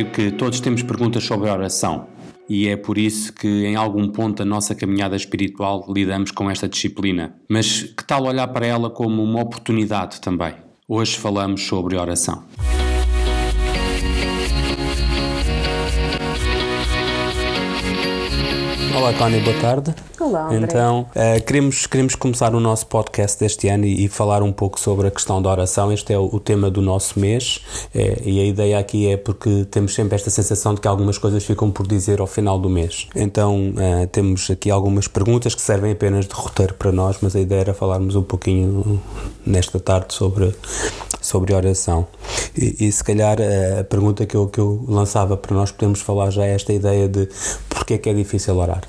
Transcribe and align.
Creio 0.00 0.12
que 0.12 0.30
todos 0.30 0.60
temos 0.60 0.82
perguntas 0.82 1.24
sobre 1.24 1.50
a 1.50 1.52
oração 1.52 2.06
e 2.48 2.68
é 2.68 2.76
por 2.76 2.96
isso 2.96 3.34
que, 3.34 3.66
em 3.66 3.76
algum 3.76 4.08
ponto 4.08 4.38
da 4.38 4.44
nossa 4.46 4.74
caminhada 4.74 5.14
espiritual, 5.14 5.84
lidamos 5.90 6.30
com 6.30 6.50
esta 6.50 6.66
disciplina. 6.66 7.34
Mas 7.46 7.82
que 7.82 8.02
tal 8.06 8.24
olhar 8.24 8.48
para 8.48 8.64
ela 8.64 8.88
como 8.88 9.22
uma 9.22 9.42
oportunidade 9.42 10.18
também? 10.22 10.54
Hoje 10.88 11.18
falamos 11.18 11.66
sobre 11.66 11.98
oração. 11.98 12.44
Olá, 18.94 19.12
Tony, 19.12 19.40
boa 19.40 19.56
tarde. 19.60 19.94
Olá, 20.18 20.46
André. 20.48 20.58
Então, 20.64 21.06
uh, 21.14 21.44
queremos, 21.44 21.86
queremos 21.86 22.14
começar 22.16 22.54
o 22.54 22.60
nosso 22.60 22.86
podcast 22.88 23.38
deste 23.38 23.68
ano 23.68 23.84
e, 23.84 24.04
e, 24.04 24.08
falar 24.08 24.42
um 24.42 24.52
pouco 24.52 24.80
sobre 24.80 25.06
a 25.06 25.10
questão 25.10 25.40
da 25.40 25.48
oração. 25.48 25.92
Este 25.92 26.12
é 26.12 26.18
o, 26.18 26.24
o 26.24 26.40
tema 26.40 26.68
do 26.68 26.82
nosso 26.82 27.18
mês 27.18 27.60
é, 27.94 28.20
e 28.24 28.40
a 28.40 28.44
ideia 28.44 28.78
aqui 28.78 29.08
é 29.08 29.16
porque 29.16 29.64
temos 29.70 29.94
sempre 29.94 30.16
esta 30.16 30.28
sensação 30.28 30.74
de 30.74 30.80
que 30.80 30.88
algumas 30.88 31.18
coisas 31.18 31.44
ficam 31.44 31.70
por 31.70 31.86
dizer 31.86 32.20
ao 32.20 32.26
final 32.26 32.58
do 32.58 32.68
mês. 32.68 33.06
Então, 33.14 33.70
uh, 33.70 34.06
temos 34.08 34.50
aqui 34.50 34.70
algumas 34.70 35.06
perguntas 35.06 35.54
que 35.54 35.62
servem 35.62 35.92
apenas 35.92 36.26
de 36.26 36.34
roteiro 36.34 36.74
para 36.74 36.90
nós, 36.90 37.16
mas 37.22 37.36
a 37.36 37.40
ideia 37.40 37.60
era 37.60 37.74
falarmos 37.74 38.16
um 38.16 38.22
pouquinho 38.22 39.00
nesta 39.46 39.78
tarde 39.78 40.12
sobre, 40.14 40.52
sobre 41.20 41.54
oração. 41.54 42.08
E, 42.56 42.88
e 42.88 42.92
se 42.92 43.04
calhar 43.04 43.38
a 43.78 43.84
pergunta 43.84 44.26
que 44.26 44.34
eu, 44.34 44.48
que 44.48 44.58
eu 44.58 44.84
lançava 44.88 45.36
para 45.36 45.54
nós 45.54 45.70
podermos 45.70 46.00
falar 46.00 46.30
já 46.30 46.44
é 46.44 46.54
esta 46.54 46.72
ideia 46.72 47.08
de 47.08 47.28
porque 47.90 47.94
é 47.94 47.98
que 47.98 48.10
é 48.10 48.14
difícil 48.14 48.56
orar. 48.56 48.82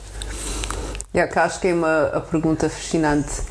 Que 1.11 1.19
acho 1.19 1.59
que 1.59 1.69
é 1.69 1.73
uma 1.73 2.07
a 2.13 2.21
pergunta 2.21 2.69
fascinante. 2.69 3.41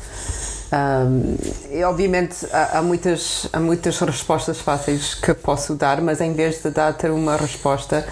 Um, 0.71 1.35
e 1.69 1.83
obviamente 1.83 2.47
há, 2.53 2.79
há, 2.79 2.81
muitas, 2.81 3.49
há 3.51 3.59
muitas 3.59 3.99
respostas 3.99 4.61
fáceis 4.61 5.13
que 5.13 5.33
posso 5.33 5.75
dar, 5.75 5.99
mas 6.01 6.21
em 6.21 6.31
vez 6.31 6.63
de 6.63 6.69
dar 6.69 6.95
uma 7.11 7.35
resposta, 7.35 8.07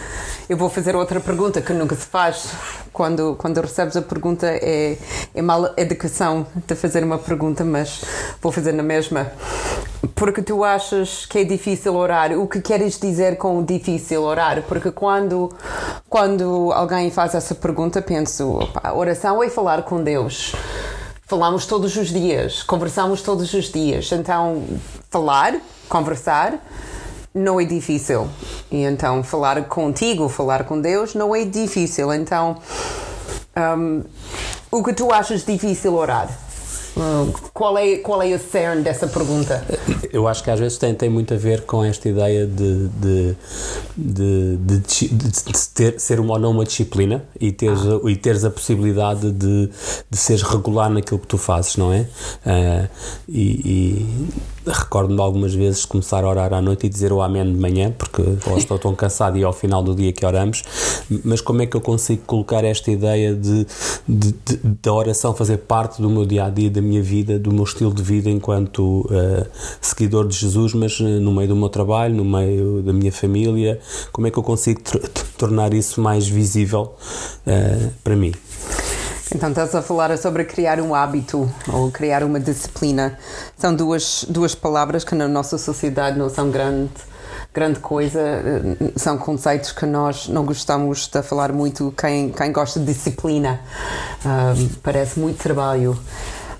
eu 0.50 0.58
vou 0.58 0.70
fazer 0.70 0.94
outra 0.94 1.22
pergunta 1.22 1.62
que 1.62 1.72
nunca 1.72 1.96
se 1.96 2.06
faz 2.06 2.50
quando, 2.92 3.36
quando 3.38 3.62
recebes 3.62 3.96
a 3.96 4.02
pergunta. 4.02 4.48
É, 4.48 4.98
é 5.34 5.42
mal 5.42 5.74
educação 5.78 6.46
de 6.68 6.76
fazer 6.76 7.04
uma 7.04 7.18
pergunta, 7.18 7.64
mas 7.64 8.02
vou 8.42 8.52
fazer 8.52 8.72
na 8.72 8.84
mesma. 8.84 9.32
Porque 10.16 10.42
tu 10.42 10.64
achas 10.64 11.26
que 11.26 11.40
é 11.40 11.44
difícil 11.44 11.96
orar. 11.96 12.32
O 12.34 12.48
que 12.48 12.62
queres 12.62 13.00
dizer 13.00 13.38
com 13.38 13.64
difícil 13.64 14.24
orar? 14.24 14.64
Porque 14.64 14.92
quando, 14.92 15.54
quando 16.10 16.72
alguém 16.74 17.12
faz 17.12 17.36
essa 17.36 17.56
pergunta, 17.56 18.02
penso: 18.02 18.52
opa, 18.52 18.94
oração 18.94 19.44
é 19.44 19.50
falar 19.50 19.84
com 19.84 20.04
Deus 20.04 20.54
falamos 21.30 21.68
todos 21.68 21.96
os 21.96 22.08
dias, 22.08 22.64
conversamos 22.64 23.22
todos 23.22 23.54
os 23.54 23.66
dias. 23.66 24.12
Então, 24.12 24.64
falar, 25.12 25.58
conversar, 25.88 26.60
não 27.40 27.60
é 27.60 27.66
difícil. 27.66 28.28
E 28.72 28.84
então, 28.84 29.24
falar 29.24 29.64
contigo, 29.66 30.28
falar 30.30 30.66
com 30.66 30.80
Deus, 30.80 31.16
não 31.16 31.36
é 31.36 31.46
difícil. 31.46 32.14
Então, 32.14 32.58
um, 33.58 34.04
o 34.72 34.84
que 34.84 34.94
tu 34.94 35.12
achas 35.12 35.44
difícil 35.46 35.96
orar? 35.96 36.30
Qual 37.54 37.78
é, 37.78 37.98
qual 37.98 38.22
é 38.22 38.34
o 38.34 38.40
cerne 38.40 38.82
dessa 38.82 39.08
pergunta? 39.08 39.64
Eu 40.12 40.28
acho 40.28 40.44
que 40.44 40.52
às 40.52 40.60
vezes 40.60 40.78
tem, 40.78 40.94
tem 40.94 41.10
muito 41.10 41.34
a 41.34 41.38
ver 41.38 41.62
com 41.62 41.84
esta 41.84 42.10
ideia 42.10 42.46
de, 42.46 42.88
de, 42.90 43.36
de, 43.96 44.58
de, 44.58 44.80
de 44.80 45.70
ter, 45.74 46.00
ser 46.00 46.20
uma 46.20 46.34
ou 46.34 46.40
não 46.40 46.52
uma 46.52 46.66
disciplina 46.66 47.24
e 47.40 47.52
teres, 47.54 47.80
ah. 47.86 48.10
e 48.10 48.16
teres 48.18 48.44
a 48.44 48.50
possibilidade 48.50 49.32
de, 49.32 49.70
de 50.10 50.18
seres 50.18 50.42
regular 50.42 50.90
naquilo 50.90 51.20
que 51.20 51.28
tu 51.28 51.38
fazes, 51.38 51.78
não 51.78 51.94
é? 51.94 52.02
Uh, 52.46 52.90
e, 53.30 53.42
e 53.42 54.30
recordo-me 54.66 55.22
algumas 55.22 55.54
vezes 55.54 55.86
começar 55.86 56.24
a 56.24 56.30
orar 56.30 56.54
à 56.54 56.62
noite 56.62 56.86
e 56.86 56.90
dizer 56.90 57.12
o 57.12 57.22
amém 57.22 57.44
de 57.44 57.60
manhã, 57.60 57.92
porque 57.92 58.22
ou 58.50 58.58
estou 58.58 58.78
tão 58.78 58.96
cansado 58.96 59.38
e 59.38 59.44
ao 59.44 59.54
final 59.54 59.82
do 59.84 59.96
dia 59.96 60.12
que 60.12 60.26
oramos, 60.26 60.64
mas 61.24 61.42
como 61.42 61.62
é 61.62 61.66
que 61.66 61.76
eu 61.76 61.82
consigo 61.82 62.24
colocar 62.26 62.64
esta 62.64 62.92
ideia 62.92 63.34
de, 63.34 63.66
da 64.82 64.94
oração 64.94 65.34
fazer 65.34 65.58
parte 65.58 66.02
do 66.02 66.10
meu 66.10 66.26
dia 66.26 66.46
a 66.46 66.50
dia, 66.50 66.70
da 66.70 66.82
minha 66.82 67.02
vida, 67.02 67.40
do 67.40 67.52
meu 67.52 67.64
estilo 67.64 67.94
de 67.94 68.04
vida 68.04 68.30
enquanto 68.30 69.02
uh, 69.02 69.46
seguidor 69.82 70.28
de 70.28 70.36
Jesus, 70.36 70.74
mas 70.74 71.00
uh, 71.00 71.04
no 71.04 71.32
meio 71.32 71.50
do 71.50 71.56
meu 71.56 71.70
trabalho, 71.70 72.16
no 72.16 72.26
meio 72.26 72.82
da 72.82 72.94
minha 72.94 73.12
família, 73.12 73.80
como 74.12 74.28
é 74.28 74.32
que 74.32 74.38
eu 74.38 74.44
consigo 74.44 74.82
tornar 75.38 75.74
isso 75.74 76.02
mais 76.02 76.28
visível 76.28 76.94
uh, 77.48 77.92
para 78.04 78.16
mim? 78.16 78.34
Então 79.34 79.50
estás 79.50 79.76
a 79.76 79.82
falar 79.82 80.18
sobre 80.18 80.44
criar 80.44 80.80
um 80.82 80.96
hábito 80.96 81.50
ou 81.72 81.92
criar 81.92 82.24
uma 82.24 82.40
disciplina. 82.40 83.18
São 83.56 83.76
duas, 83.76 84.26
duas 84.28 84.56
palavras 84.56 85.04
que 85.04 85.14
na 85.14 85.28
nossa 85.28 85.58
sociedade 85.58 86.18
não 86.18 86.30
são 86.30 86.50
grande, 86.50 86.90
grande 87.54 87.80
coisa, 87.80 88.20
são 88.96 89.20
conceitos 89.20 89.72
que 89.72 89.86
nós 89.86 90.28
não 90.28 90.44
gostamos 90.44 91.08
de 91.08 91.22
falar 91.22 91.54
muito. 91.54 91.94
Quem, 91.96 92.32
quem 92.32 92.52
gosta 92.52 92.80
de 92.80 92.88
disciplina 92.88 93.60
um, 94.26 94.68
parece 94.82 95.20
muito 95.20 95.38
trabalho. 95.38 95.98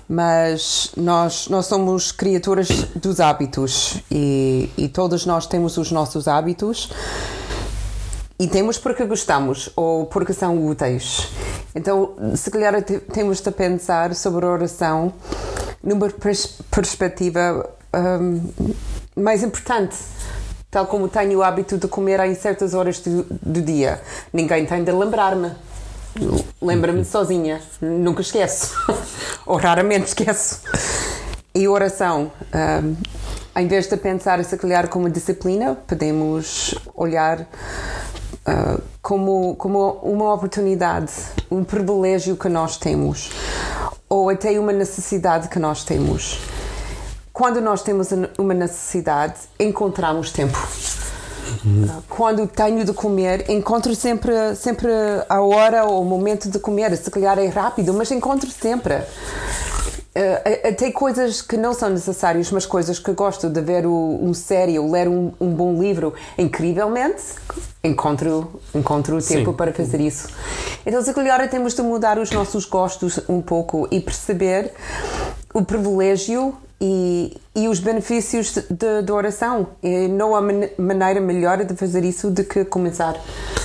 Mas 0.08 0.92
nós, 0.96 1.48
nós 1.48 1.66
somos 1.66 2.12
criaturas 2.12 2.68
dos 2.94 3.20
hábitos 3.20 4.00
e, 4.10 4.70
e 4.76 4.88
todos 4.88 5.26
nós 5.26 5.46
temos 5.46 5.76
os 5.76 5.90
nossos 5.90 6.28
hábitos 6.28 6.90
e 8.40 8.48
temos 8.48 8.78
porque 8.78 9.04
gostamos 9.04 9.68
ou 9.76 10.06
porque 10.06 10.32
são 10.32 10.66
úteis. 10.66 11.28
Então, 11.74 12.14
se 12.34 12.50
calhar 12.50 12.82
temos 12.82 13.38
de 13.42 13.50
pensar 13.50 14.14
sobre 14.14 14.46
a 14.46 14.48
oração 14.48 15.12
numa 15.82 16.08
pers 16.08 16.58
perspectiva 16.70 17.68
um, 17.94 18.40
mais 19.14 19.42
importante. 19.42 19.94
Tal 20.70 20.86
como 20.86 21.06
tenho 21.06 21.40
o 21.40 21.42
hábito 21.42 21.76
de 21.76 21.86
comer 21.86 22.18
em 22.20 22.34
certas 22.34 22.72
horas 22.72 23.00
do, 23.00 23.24
do 23.24 23.60
dia. 23.60 24.00
Ninguém 24.32 24.64
tem 24.64 24.84
de 24.84 24.90
lembrar-me. 24.90 25.52
Lembra-me 26.62 27.04
sozinha. 27.04 27.60
Nunca 27.78 28.22
esqueço. 28.22 28.74
ou 29.44 29.58
raramente 29.58 30.06
esqueço. 30.06 30.62
E 31.54 31.68
oração. 31.68 32.32
Um, 32.54 32.96
em 33.60 33.66
vez 33.66 33.86
de 33.86 33.96
pensar 33.98 34.42
se 34.44 34.56
calhar 34.56 34.88
como 34.88 35.10
disciplina, 35.10 35.74
podemos 35.74 36.74
olhar 36.94 37.46
uh, 38.46 38.82
como, 39.02 39.54
como 39.56 39.92
uma 40.02 40.32
oportunidade, 40.34 41.12
um 41.50 41.64
privilégio 41.64 42.36
que 42.36 42.48
nós 42.48 42.76
temos, 42.76 43.30
ou 44.08 44.28
até 44.28 44.58
uma 44.58 44.72
necessidade 44.72 45.48
que 45.48 45.58
nós 45.58 45.84
temos. 45.84 46.40
Quando 47.32 47.60
nós 47.60 47.82
temos 47.82 48.08
uma 48.38 48.52
necessidade, 48.52 49.34
encontramos 49.58 50.30
tempo. 50.30 50.58
Uhum. 51.64 52.02
Quando 52.08 52.46
tenho 52.46 52.84
de 52.84 52.92
comer, 52.92 53.48
encontro 53.50 53.94
sempre, 53.94 54.54
sempre 54.54 54.90
a 55.28 55.40
hora 55.40 55.84
ou 55.84 56.02
o 56.02 56.04
momento 56.04 56.48
de 56.48 56.58
comer. 56.58 56.96
Se 56.96 57.10
calhar 57.10 57.38
é 57.38 57.46
rápido, 57.46 57.92
mas 57.94 58.10
encontro 58.10 58.50
sempre. 58.50 59.02
Uh, 60.12 60.68
até 60.68 60.90
coisas 60.90 61.40
que 61.40 61.56
não 61.56 61.72
são 61.72 61.88
necessárias, 61.88 62.50
mas 62.50 62.66
coisas 62.66 62.98
que 62.98 63.12
gosto 63.12 63.48
de 63.48 63.60
ver 63.60 63.86
o, 63.86 64.18
um 64.20 64.34
série 64.34 64.76
ou 64.76 64.90
ler 64.90 65.06
um, 65.06 65.32
um, 65.40 65.50
bom 65.50 65.80
livro, 65.80 66.12
incrivelmente 66.36 67.22
encontro, 67.82 68.60
encontro 68.74 69.18
o 69.18 69.22
tempo 69.22 69.50
Sim. 69.52 69.56
para 69.56 69.72
fazer 69.72 70.00
isso. 70.00 70.28
Então, 70.84 71.00
se 71.00 71.14
calhar 71.14 71.48
temos 71.48 71.74
de 71.74 71.82
mudar 71.82 72.18
os 72.18 72.32
nossos 72.32 72.64
gostos 72.64 73.20
um 73.28 73.40
pouco 73.40 73.86
e 73.88 74.00
perceber 74.00 74.72
o 75.54 75.64
privilégio 75.64 76.54
e, 76.80 77.36
e 77.54 77.66
os 77.66 77.80
benefícios 77.80 78.54
de 78.70 79.12
oração. 79.12 79.68
E 79.82 80.06
não 80.08 80.36
há 80.36 80.40
maneira 80.78 81.20
melhor 81.20 81.64
de 81.64 81.74
fazer 81.74 82.04
isso 82.04 82.30
do 82.30 82.44
que 82.44 82.64
começar. 82.64 83.20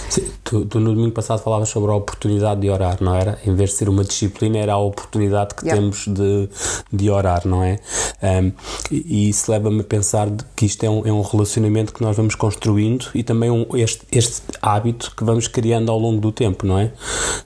Sim, 0.09 0.31
tu, 0.43 0.65
tu, 0.65 0.79
no 0.79 0.93
domingo 0.93 1.13
passado 1.13 1.41
falavas 1.41 1.69
sobre 1.69 1.91
a 1.91 1.95
oportunidade 1.95 2.61
de 2.61 2.69
orar, 2.69 2.97
não 3.01 3.15
era? 3.15 3.39
Em 3.45 3.53
vez 3.53 3.71
de 3.71 3.75
ser 3.77 3.89
uma 3.89 4.03
disciplina, 4.03 4.57
era 4.57 4.73
a 4.73 4.77
oportunidade 4.77 5.55
que 5.55 5.65
yeah. 5.65 5.81
temos 5.81 6.05
de, 6.07 6.49
de 6.91 7.09
orar, 7.09 7.47
não 7.47 7.63
é? 7.63 7.79
Um, 8.23 8.51
e, 8.91 9.25
e, 9.25 9.29
isso 9.29 9.51
leva-me 9.51 9.81
a 9.81 9.83
pensar 9.83 10.29
que 10.55 10.65
isto 10.65 10.83
é 10.83 10.89
um, 10.89 11.05
é 11.05 11.11
um 11.11 11.21
relacionamento 11.21 11.93
que 11.93 12.01
nós 12.01 12.15
vamos 12.15 12.33
construindo 12.35 13.07
e 13.13 13.23
também 13.23 13.49
um, 13.49 13.65
este, 13.75 14.03
este 14.11 14.41
hábito 14.61 15.13
que 15.15 15.23
vamos 15.23 15.47
criando 15.47 15.91
ao 15.91 15.99
longo 15.99 16.21
do 16.21 16.31
tempo, 16.31 16.65
não 16.65 16.79
é? 16.79 16.91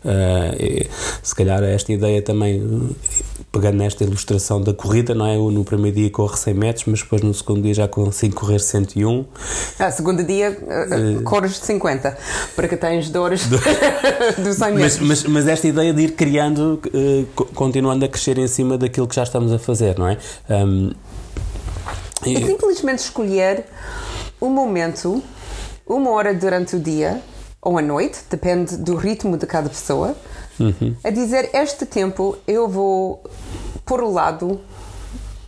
Uh, 0.05 0.87
se 1.23 1.33
calhar 1.33 1.63
esta 1.63 1.91
ideia 1.91 2.21
também 2.21 2.61
pegando 3.51 3.77
nesta 3.77 4.03
ilustração 4.03 4.61
da 4.61 4.73
corrida, 4.73 5.15
não 5.15 5.25
é? 5.25 5.35
Eu 5.35 5.49
no 5.49 5.63
primeiro 5.63 5.97
dia 5.97 6.09
corro 6.09 6.28
100 6.37 6.53
metros, 6.53 6.85
mas 6.85 7.01
depois 7.01 7.21
no 7.21 7.33
segundo 7.33 7.61
dia 7.61 7.73
já 7.73 7.87
consigo 7.87 8.35
correr 8.35 8.59
101. 8.59 9.25
Ah, 9.77 9.91
segundo 9.91 10.23
dia 10.23 10.57
uh, 10.61 11.23
corres 11.23 11.57
50, 11.57 12.17
porque 12.55 12.77
tens 12.77 13.09
dores 13.09 13.47
do 14.37 14.53
100 14.53 14.73
metros. 14.73 14.99
Mas, 14.99 14.99
mas, 14.99 15.23
mas, 15.23 15.47
esta 15.47 15.67
ideia 15.67 15.93
de 15.93 16.03
ir 16.03 16.11
criando, 16.11 16.81
uh, 16.85 17.45
continuando 17.53 18.05
a 18.05 18.07
crescer 18.07 18.37
em 18.37 18.47
cima 18.47 18.77
daquilo 18.77 19.07
que 19.07 19.15
já 19.15 19.23
estamos 19.23 19.51
a 19.51 19.59
fazer, 19.59 19.97
não 19.97 20.07
é? 20.07 20.17
Um, 20.49 20.91
e... 22.25 22.35
É 22.35 22.45
simplesmente 22.45 22.99
escolher 22.99 23.65
um 24.41 24.49
momento, 24.49 25.23
uma 25.87 26.11
hora 26.11 26.33
durante 26.33 26.75
o 26.75 26.79
dia 26.79 27.21
ou 27.61 27.77
a 27.77 27.81
noite, 27.81 28.19
depende 28.29 28.77
do 28.77 28.95
ritmo 28.95 29.37
de 29.37 29.45
cada 29.45 29.69
pessoa, 29.69 30.15
uhum. 30.59 30.95
a 31.03 31.09
dizer: 31.09 31.49
Este 31.53 31.85
tempo 31.85 32.37
eu 32.47 32.67
vou 32.67 33.23
por 33.85 34.01
o 34.01 34.11
lado 34.11 34.59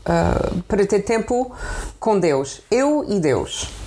uh, 0.06 0.62
para 0.64 0.86
ter 0.86 1.02
tempo 1.02 1.52
com 2.00 2.20
Deus, 2.20 2.62
eu 2.70 3.06
e 3.08 3.20
Deus. 3.20 3.82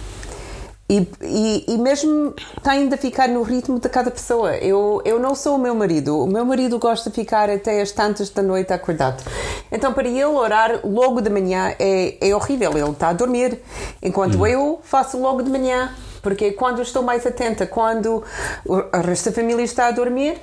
E, 0.87 1.09
e, 1.23 1.65
e, 1.67 1.79
mesmo 1.79 2.35
tem 2.63 2.87
de 2.89 2.97
ficar 2.99 3.27
no 3.27 3.43
ritmo 3.43 3.81
de 3.81 3.89
cada 3.89 4.11
pessoa. 4.11 4.55
Eu, 4.57 5.01
eu 5.05 5.19
não 5.19 5.35
sou 5.35 5.57
o 5.57 5.59
meu 5.59 5.75
marido. 5.75 6.23
O 6.23 6.27
meu 6.27 6.45
marido 6.45 6.79
gosta 6.79 7.09
de 7.09 7.17
ficar 7.17 7.49
até 7.49 7.81
as 7.81 7.91
tantas 7.91 8.29
da 8.29 8.43
noite 8.43 8.71
acordado. 8.71 9.25
Então, 9.73 9.95
para 9.95 10.07
ele 10.07 10.23
orar 10.27 10.81
logo 10.85 11.23
de 11.23 11.31
manhã 11.31 11.75
é, 11.79 12.19
é 12.21 12.37
horrível. 12.37 12.71
Ele 12.77 12.91
está 12.91 13.09
a 13.09 13.13
dormir. 13.15 13.61
Enquanto 14.03 14.43
hum. 14.43 14.47
eu 14.47 14.81
faço 14.85 15.19
logo 15.19 15.43
de 15.43 15.51
manhã. 15.51 15.91
Porque 16.21 16.53
quando 16.53 16.83
estou 16.83 17.03
mais 17.03 17.27
atenta, 17.27 17.67
quando 17.67 18.23
o 18.67 18.77
resto 19.05 19.31
da 19.31 19.37
família 19.37 19.63
está 19.63 19.87
a 19.87 19.91
dormir, 19.91 20.39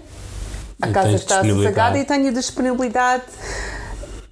a 0.81 0.89
e 0.89 0.91
casa 0.91 1.11
está 1.11 1.43
sossegada 1.43 1.97
e 1.97 2.05
tenho 2.05 2.31
disponibilidade 2.33 3.23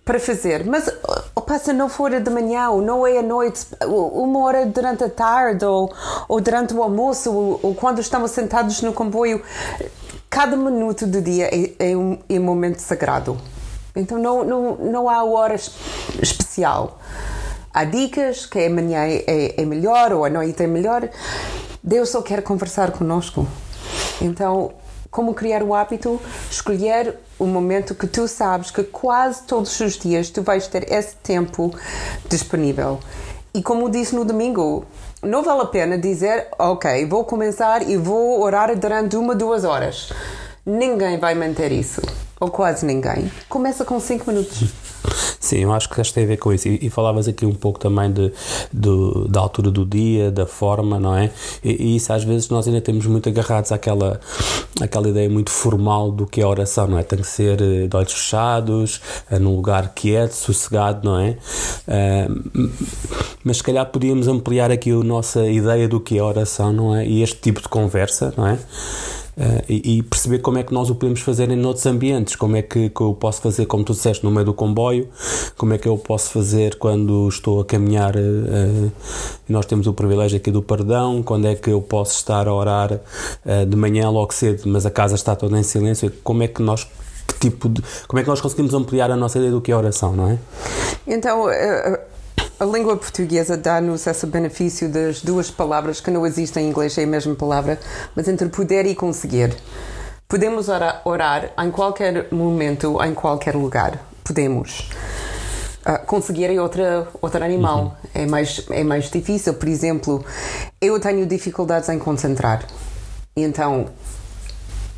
para 0.03 0.19
fazer. 0.19 0.65
Mas 0.65 0.91
opa, 1.39 1.57
se 1.57 1.73
não 1.73 1.87
for 1.87 2.11
de 2.11 2.29
manhã 2.29 2.69
ou 2.69 2.81
não 2.81 3.07
é 3.07 3.17
à 3.17 3.23
noite, 3.23 3.65
uma 3.87 4.39
hora 4.43 4.65
durante 4.65 5.03
a 5.05 5.09
tarde 5.09 5.65
ou, 5.65 5.91
ou 6.27 6.41
durante 6.41 6.73
o 6.73 6.83
almoço 6.83 7.31
ou, 7.31 7.59
ou 7.63 7.73
quando 7.73 7.99
estamos 7.99 8.31
sentados 8.31 8.81
no 8.81 8.93
comboio, 8.93 9.41
cada 10.29 10.55
minuto 10.55 11.07
do 11.07 11.21
dia 11.21 11.49
é, 11.51 11.91
é, 11.91 11.97
um, 11.97 12.19
é 12.29 12.39
um 12.39 12.43
momento 12.43 12.79
sagrado. 12.79 13.37
Então 13.95 14.19
não, 14.19 14.43
não, 14.43 14.75
não 14.75 15.09
há 15.09 15.23
hora 15.23 15.55
especial. 16.21 16.99
Há 17.73 17.85
dicas 17.85 18.45
que 18.45 18.65
amanhã 18.65 19.05
é, 19.05 19.23
é, 19.25 19.61
é 19.61 19.65
melhor 19.65 20.11
ou 20.11 20.25
a 20.25 20.29
noite 20.29 20.61
é 20.61 20.67
melhor. 20.67 21.09
Deus 21.81 22.09
só 22.09 22.21
quer 22.21 22.43
conversar 22.43 22.91
conosco. 22.91 23.47
Então 24.21 24.73
como 25.11 25.33
criar 25.33 25.63
o 25.63 25.73
hábito, 25.73 26.21
escolher 26.49 27.17
o 27.37 27.45
momento 27.45 27.95
que 27.95 28.07
tu 28.07 28.27
sabes 28.27 28.69
que 28.71 28.83
quase 28.83 29.43
todos 29.43 29.79
os 29.79 29.97
dias 29.97 30.29
tu 30.29 30.41
vais 30.41 30.67
ter 30.67 30.91
esse 30.91 31.15
tempo 31.17 31.73
disponível. 32.29 32.99
E 33.53 33.63
como 33.63 33.89
disse 33.89 34.15
no 34.15 34.23
domingo, 34.23 34.85
não 35.23 35.43
vale 35.43 35.61
a 35.61 35.65
pena 35.65 35.97
dizer, 35.97 36.47
ok, 36.57 37.05
vou 37.05 37.25
começar 37.25 37.89
e 37.89 37.97
vou 37.97 38.41
orar 38.41 38.77
durante 38.77 39.15
uma, 39.15 39.33
duas 39.33 39.63
horas. 39.63 40.13
Ninguém 40.65 41.17
vai 41.17 41.33
manter 41.33 41.71
isso. 41.71 42.01
Ou 42.39 42.49
quase 42.49 42.85
ninguém. 42.85 43.31
Começa 43.49 43.83
com 43.83 43.99
cinco 43.99 44.29
minutos. 44.29 44.71
Sim, 45.49 45.61
eu 45.61 45.73
acho 45.73 45.89
que 45.89 45.99
isto 45.99 46.13
tem 46.13 46.25
a 46.25 46.27
ver 46.27 46.37
com 46.37 46.53
isso. 46.53 46.67
E, 46.67 46.85
e 46.85 46.89
falavas 46.91 47.27
aqui 47.27 47.43
um 47.43 47.55
pouco 47.55 47.79
também 47.79 48.11
de, 48.11 48.31
de, 48.71 49.27
da 49.29 49.39
altura 49.39 49.71
do 49.71 49.83
dia, 49.83 50.29
da 50.29 50.45
forma, 50.45 50.99
não 50.99 51.15
é? 51.15 51.31
E, 51.63 51.71
e, 51.71 51.95
isso 51.95 52.13
às 52.13 52.23
vezes 52.23 52.49
nós 52.49 52.67
ainda 52.67 52.79
temos 52.79 53.07
muito 53.07 53.27
agarrados 53.29 53.71
àquela, 53.71 54.19
àquela 54.79 55.09
ideia 55.09 55.27
muito 55.27 55.49
formal 55.49 56.11
do 56.11 56.27
que 56.27 56.39
é 56.39 56.45
oração, 56.45 56.85
não 56.87 56.99
é? 56.99 57.03
Tem 57.03 57.17
que 57.17 57.27
ser 57.27 57.59
eh, 57.59 57.87
de 57.87 57.97
olhos 57.97 58.13
fechados, 58.13 59.01
eh, 59.31 59.39
num 59.39 59.55
lugar 59.55 59.91
quieto, 59.95 60.33
sossegado, 60.33 61.09
não 61.09 61.19
é? 61.19 61.35
Uh, 61.87 62.69
mas 63.43 63.57
se 63.57 63.63
calhar 63.63 63.87
podíamos 63.87 64.27
ampliar 64.27 64.69
aqui 64.69 64.91
a 64.91 64.97
nossa 64.97 65.49
ideia 65.49 65.87
do 65.87 65.99
que 65.99 66.15
é 66.19 66.21
oração, 66.21 66.71
não 66.71 66.95
é? 66.95 67.07
E 67.07 67.23
este 67.23 67.37
tipo 67.37 67.59
de 67.59 67.69
conversa, 67.69 68.31
não 68.37 68.45
é? 68.45 68.59
Uh, 69.39 69.63
e, 69.69 69.99
e, 69.99 70.03
perceber 70.03 70.39
como 70.39 70.57
é 70.57 70.63
que 70.63 70.73
nós 70.73 70.89
o 70.89 70.95
podemos 70.95 71.21
fazer 71.21 71.49
em 71.49 71.65
outros 71.65 71.85
ambientes, 71.85 72.35
como 72.35 72.57
é 72.57 72.61
que, 72.61 72.89
que, 72.89 73.01
eu 73.01 73.13
posso 73.13 73.41
fazer, 73.41 73.65
como 73.67 73.85
tu 73.85 73.93
disseste, 73.93 74.21
no 74.25 74.31
meio 74.31 74.45
do 74.45 74.53
comboio, 74.53 75.07
como 75.55 75.73
é 75.73 75.77
que 75.77 75.87
eu 75.87 75.97
posso 75.97 76.31
fazer 76.31 76.75
quando 76.75 77.25
estou 77.29 77.61
a 77.61 77.65
caminhar, 77.65 78.17
uh, 78.17 78.91
nós 79.47 79.65
temos 79.65 79.87
o 79.87 79.93
privilégio 79.93 80.35
aqui 80.35 80.51
do 80.51 80.61
perdão, 80.61 81.23
quando 81.23 81.47
é 81.47 81.55
que 81.55 81.69
eu 81.69 81.81
posso 81.81 82.17
estar 82.17 82.49
a 82.49 82.53
orar 82.53 82.91
uh, 82.91 83.65
de 83.65 83.77
manhã 83.77 84.09
logo 84.09 84.33
cedo, 84.33 84.63
mas 84.65 84.85
a 84.85 84.91
casa 84.91 85.15
está 85.15 85.33
toda 85.37 85.57
em 85.57 85.63
silêncio, 85.63 86.11
como 86.21 86.43
é 86.43 86.47
que 86.49 86.61
nós 86.61 86.85
que 87.25 87.39
tipo 87.39 87.69
de, 87.69 87.81
como 88.07 88.19
é 88.19 88.23
que 88.23 88.29
nós 88.29 88.41
conseguimos 88.41 88.73
ampliar 88.73 89.09
a 89.09 89.15
nossa 89.15 89.37
ideia 89.37 89.53
do 89.53 89.61
que 89.61 89.71
é 89.71 89.75
oração, 89.75 90.13
não 90.13 90.31
é? 90.31 90.37
Então, 91.07 91.47
a 92.59 92.65
língua 92.65 92.97
portuguesa 92.97 93.55
dá-nos 93.55 94.05
esse 94.05 94.25
benefício 94.25 94.89
das 94.89 95.21
duas 95.21 95.49
palavras 95.49 96.01
que 96.01 96.11
não 96.11 96.25
existem 96.25 96.65
em 96.65 96.69
inglês, 96.69 96.97
é 96.97 97.03
a 97.03 97.07
mesma 97.07 97.33
palavra, 97.33 97.79
mas 98.13 98.27
entre 98.27 98.49
poder 98.49 98.85
e 98.85 98.93
conseguir. 98.93 99.55
Podemos 100.27 100.67
orar, 100.67 101.01
orar 101.05 101.51
em 101.57 101.71
qualquer 101.71 102.31
momento, 102.31 103.01
em 103.01 103.13
qualquer 103.13 103.55
lugar. 103.55 103.99
Podemos. 104.23 104.89
Uh, 105.87 106.05
conseguir 106.05 106.53
é 106.53 106.61
outra, 106.61 107.07
outro 107.21 107.43
animal. 107.43 107.97
Uhum. 108.13 108.23
É, 108.23 108.25
mais, 108.25 108.65
é 108.69 108.83
mais 108.83 109.09
difícil. 109.09 109.53
Por 109.53 109.67
exemplo, 109.69 110.23
eu 110.81 110.99
tenho 110.99 111.25
dificuldades 111.25 111.87
em 111.87 111.97
concentrar. 111.97 112.65
Então, 113.35 113.87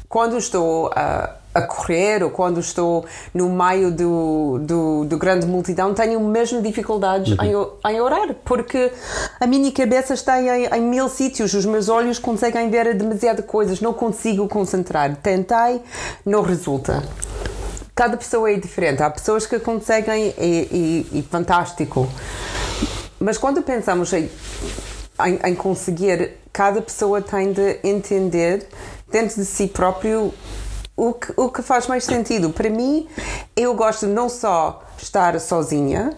quando 0.10 0.36
estou 0.38 0.92
a. 0.96 1.36
A 1.54 1.62
correr 1.62 2.24
ou 2.24 2.30
quando 2.30 2.60
estou 2.60 3.06
no 3.34 3.50
meio 3.50 3.92
do, 3.92 4.60
do, 4.60 5.06
do 5.06 5.18
grande 5.18 5.46
multidão, 5.46 5.94
tenho 5.94 6.20
mesmo 6.22 6.62
dificuldades 6.62 7.38
uhum. 7.38 7.76
em, 7.86 7.92
em 7.94 8.02
orar, 8.02 8.36
porque 8.46 8.92
a 9.40 9.46
minha 9.46 9.72
cabeça 9.72 10.14
está 10.14 10.42
em, 10.42 10.66
em 10.66 10.82
mil 10.82 11.10
sítios, 11.10 11.54
os 11.54 11.66
meus 11.66 11.90
olhos 11.90 12.18
conseguem 12.20 12.70
ver 12.70 12.94
demasiadas 12.96 13.46
coisas, 13.46 13.82
não 13.82 13.94
consigo 13.94 14.48
concentrar. 14.48 15.16
Tentei, 15.18 15.82
não 16.26 16.42
resulta. 16.42 17.04
Cada 17.94 18.16
pessoa 18.16 18.50
é 18.50 18.56
diferente. 18.56 19.04
Há 19.04 19.10
pessoas 19.10 19.46
que 19.46 19.60
conseguem 19.60 20.34
e, 20.38 21.08
e, 21.14 21.20
e 21.20 21.22
fantástico. 21.24 22.08
Mas 23.20 23.38
quando 23.38 23.62
pensamos 23.62 24.12
em, 24.14 24.30
em, 25.26 25.40
em 25.52 25.56
conseguir, 25.56 26.32
cada 26.52 26.82
pessoa 26.82 27.22
tem 27.22 27.54
de 27.54 27.80
entender 27.84 28.68
dentro 29.12 29.36
de 29.36 29.46
si 29.46 29.68
próprio 29.68 30.34
o 30.96 31.14
que, 31.14 31.34
o 31.36 31.50
que 31.50 31.62
faz 31.62 31.88
mais 31.88 32.04
sentido. 32.04 32.50
Para 32.50 32.70
mim, 32.70 33.08
eu 33.56 33.74
gosto 33.74 34.08
não 34.08 34.30
só 34.30 34.84
estar 34.98 35.40
sozinha, 35.40 36.16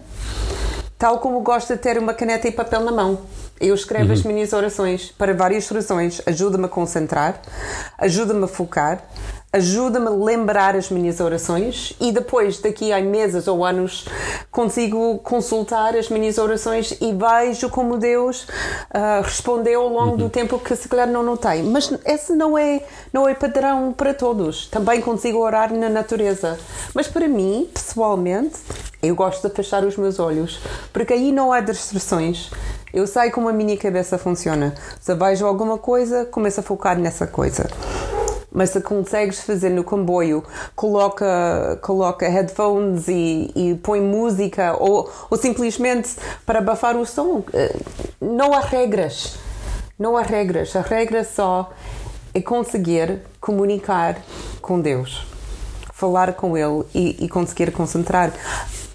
tal 0.97 1.19
como 1.19 1.39
gosto 1.41 1.73
de 1.73 1.79
ter 1.79 1.97
uma 1.97 2.13
caneta 2.13 2.47
e 2.47 2.51
papel 2.51 2.81
na 2.81 2.91
mão. 2.91 3.21
Eu 3.59 3.75
escrevo 3.75 4.07
uhum. 4.07 4.13
as 4.13 4.23
minhas 4.23 4.51
orações 4.51 5.11
para 5.11 5.33
várias 5.33 5.69
razões. 5.69 6.21
Ajuda-me 6.25 6.65
a 6.65 6.67
concentrar, 6.67 7.41
ajuda-me 7.97 8.43
a 8.43 8.47
focar, 8.47 9.03
ajuda-me 9.53 10.07
a 10.07 10.09
lembrar 10.09 10.75
as 10.75 10.89
minhas 10.89 11.19
orações 11.19 11.93
e 12.01 12.11
depois, 12.11 12.59
daqui 12.59 12.91
a 12.91 12.99
meses 12.99 13.47
ou 13.47 13.63
anos, 13.63 14.05
consigo 14.49 15.19
consultar 15.19 15.95
as 15.95 16.09
minhas 16.09 16.39
orações 16.39 16.97
e 16.99 17.13
vejo 17.13 17.69
como 17.69 17.99
Deus 17.99 18.43
uh, 18.43 19.21
respondeu 19.23 19.81
ao 19.81 19.89
longo 19.89 20.11
uhum. 20.13 20.17
do 20.17 20.29
tempo 20.29 20.57
que 20.57 20.75
se 20.75 20.89
calhar 20.89 21.07
não 21.07 21.21
notei. 21.21 21.61
Mas 21.61 21.93
esse 22.03 22.33
não 22.33 22.57
é, 22.57 22.81
não 23.13 23.29
é 23.29 23.35
padrão 23.35 23.93
para 23.93 24.11
todos. 24.11 24.65
Também 24.65 24.99
consigo 24.99 25.37
orar 25.37 25.71
na 25.71 25.87
natureza. 25.87 26.57
Mas 26.95 27.07
para 27.07 27.27
mim, 27.27 27.69
pessoalmente, 27.71 28.57
eu 29.03 29.13
gosto 29.13 29.47
de 29.47 29.53
fechar 29.53 29.83
os 29.83 29.95
meus 29.97 30.17
olhos, 30.17 30.59
porque 30.91 31.13
aí 31.13 31.31
não 31.31 31.53
há 31.53 31.59
distrações. 31.59 32.49
Eu 32.91 33.05
sei 33.05 33.29
como 33.29 33.49
a 33.49 33.53
minha 33.53 33.77
cabeça 33.77 34.17
funciona. 34.17 34.73
Se 34.99 35.13
vejo 35.13 35.45
alguma 35.45 35.77
coisa, 35.77 36.25
começo 36.25 36.59
a 36.59 36.63
focar 36.63 36.97
nessa 36.97 37.27
coisa 37.27 37.67
mas 38.53 38.69
se 38.69 38.79
consegues 38.79 39.41
fazer 39.41 39.69
no 39.69 39.83
comboio, 39.83 40.43
coloca, 40.75 41.79
coloca 41.81 42.29
headphones 42.29 43.07
e, 43.07 43.51
e 43.55 43.75
põe 43.81 43.99
música 43.99 44.77
ou, 44.79 45.11
ou 45.29 45.37
simplesmente 45.37 46.11
para 46.45 46.59
abafar 46.59 46.95
o 46.95 47.05
som. 47.05 47.43
Eh, 47.51 47.75
não 48.21 48.53
há 48.53 48.59
regras. 48.59 49.35
Não 49.97 50.15
há 50.15 50.21
regras. 50.21 50.75
A 50.75 50.81
regra 50.81 51.23
só 51.23 51.71
é 52.33 52.41
conseguir 52.41 53.21
comunicar 53.41 54.21
com 54.61 54.79
Deus, 54.79 55.25
falar 55.91 56.33
com 56.33 56.55
Ele 56.55 56.83
e, 56.93 57.25
e 57.25 57.29
conseguir 57.29 57.71
concentrar. 57.71 58.31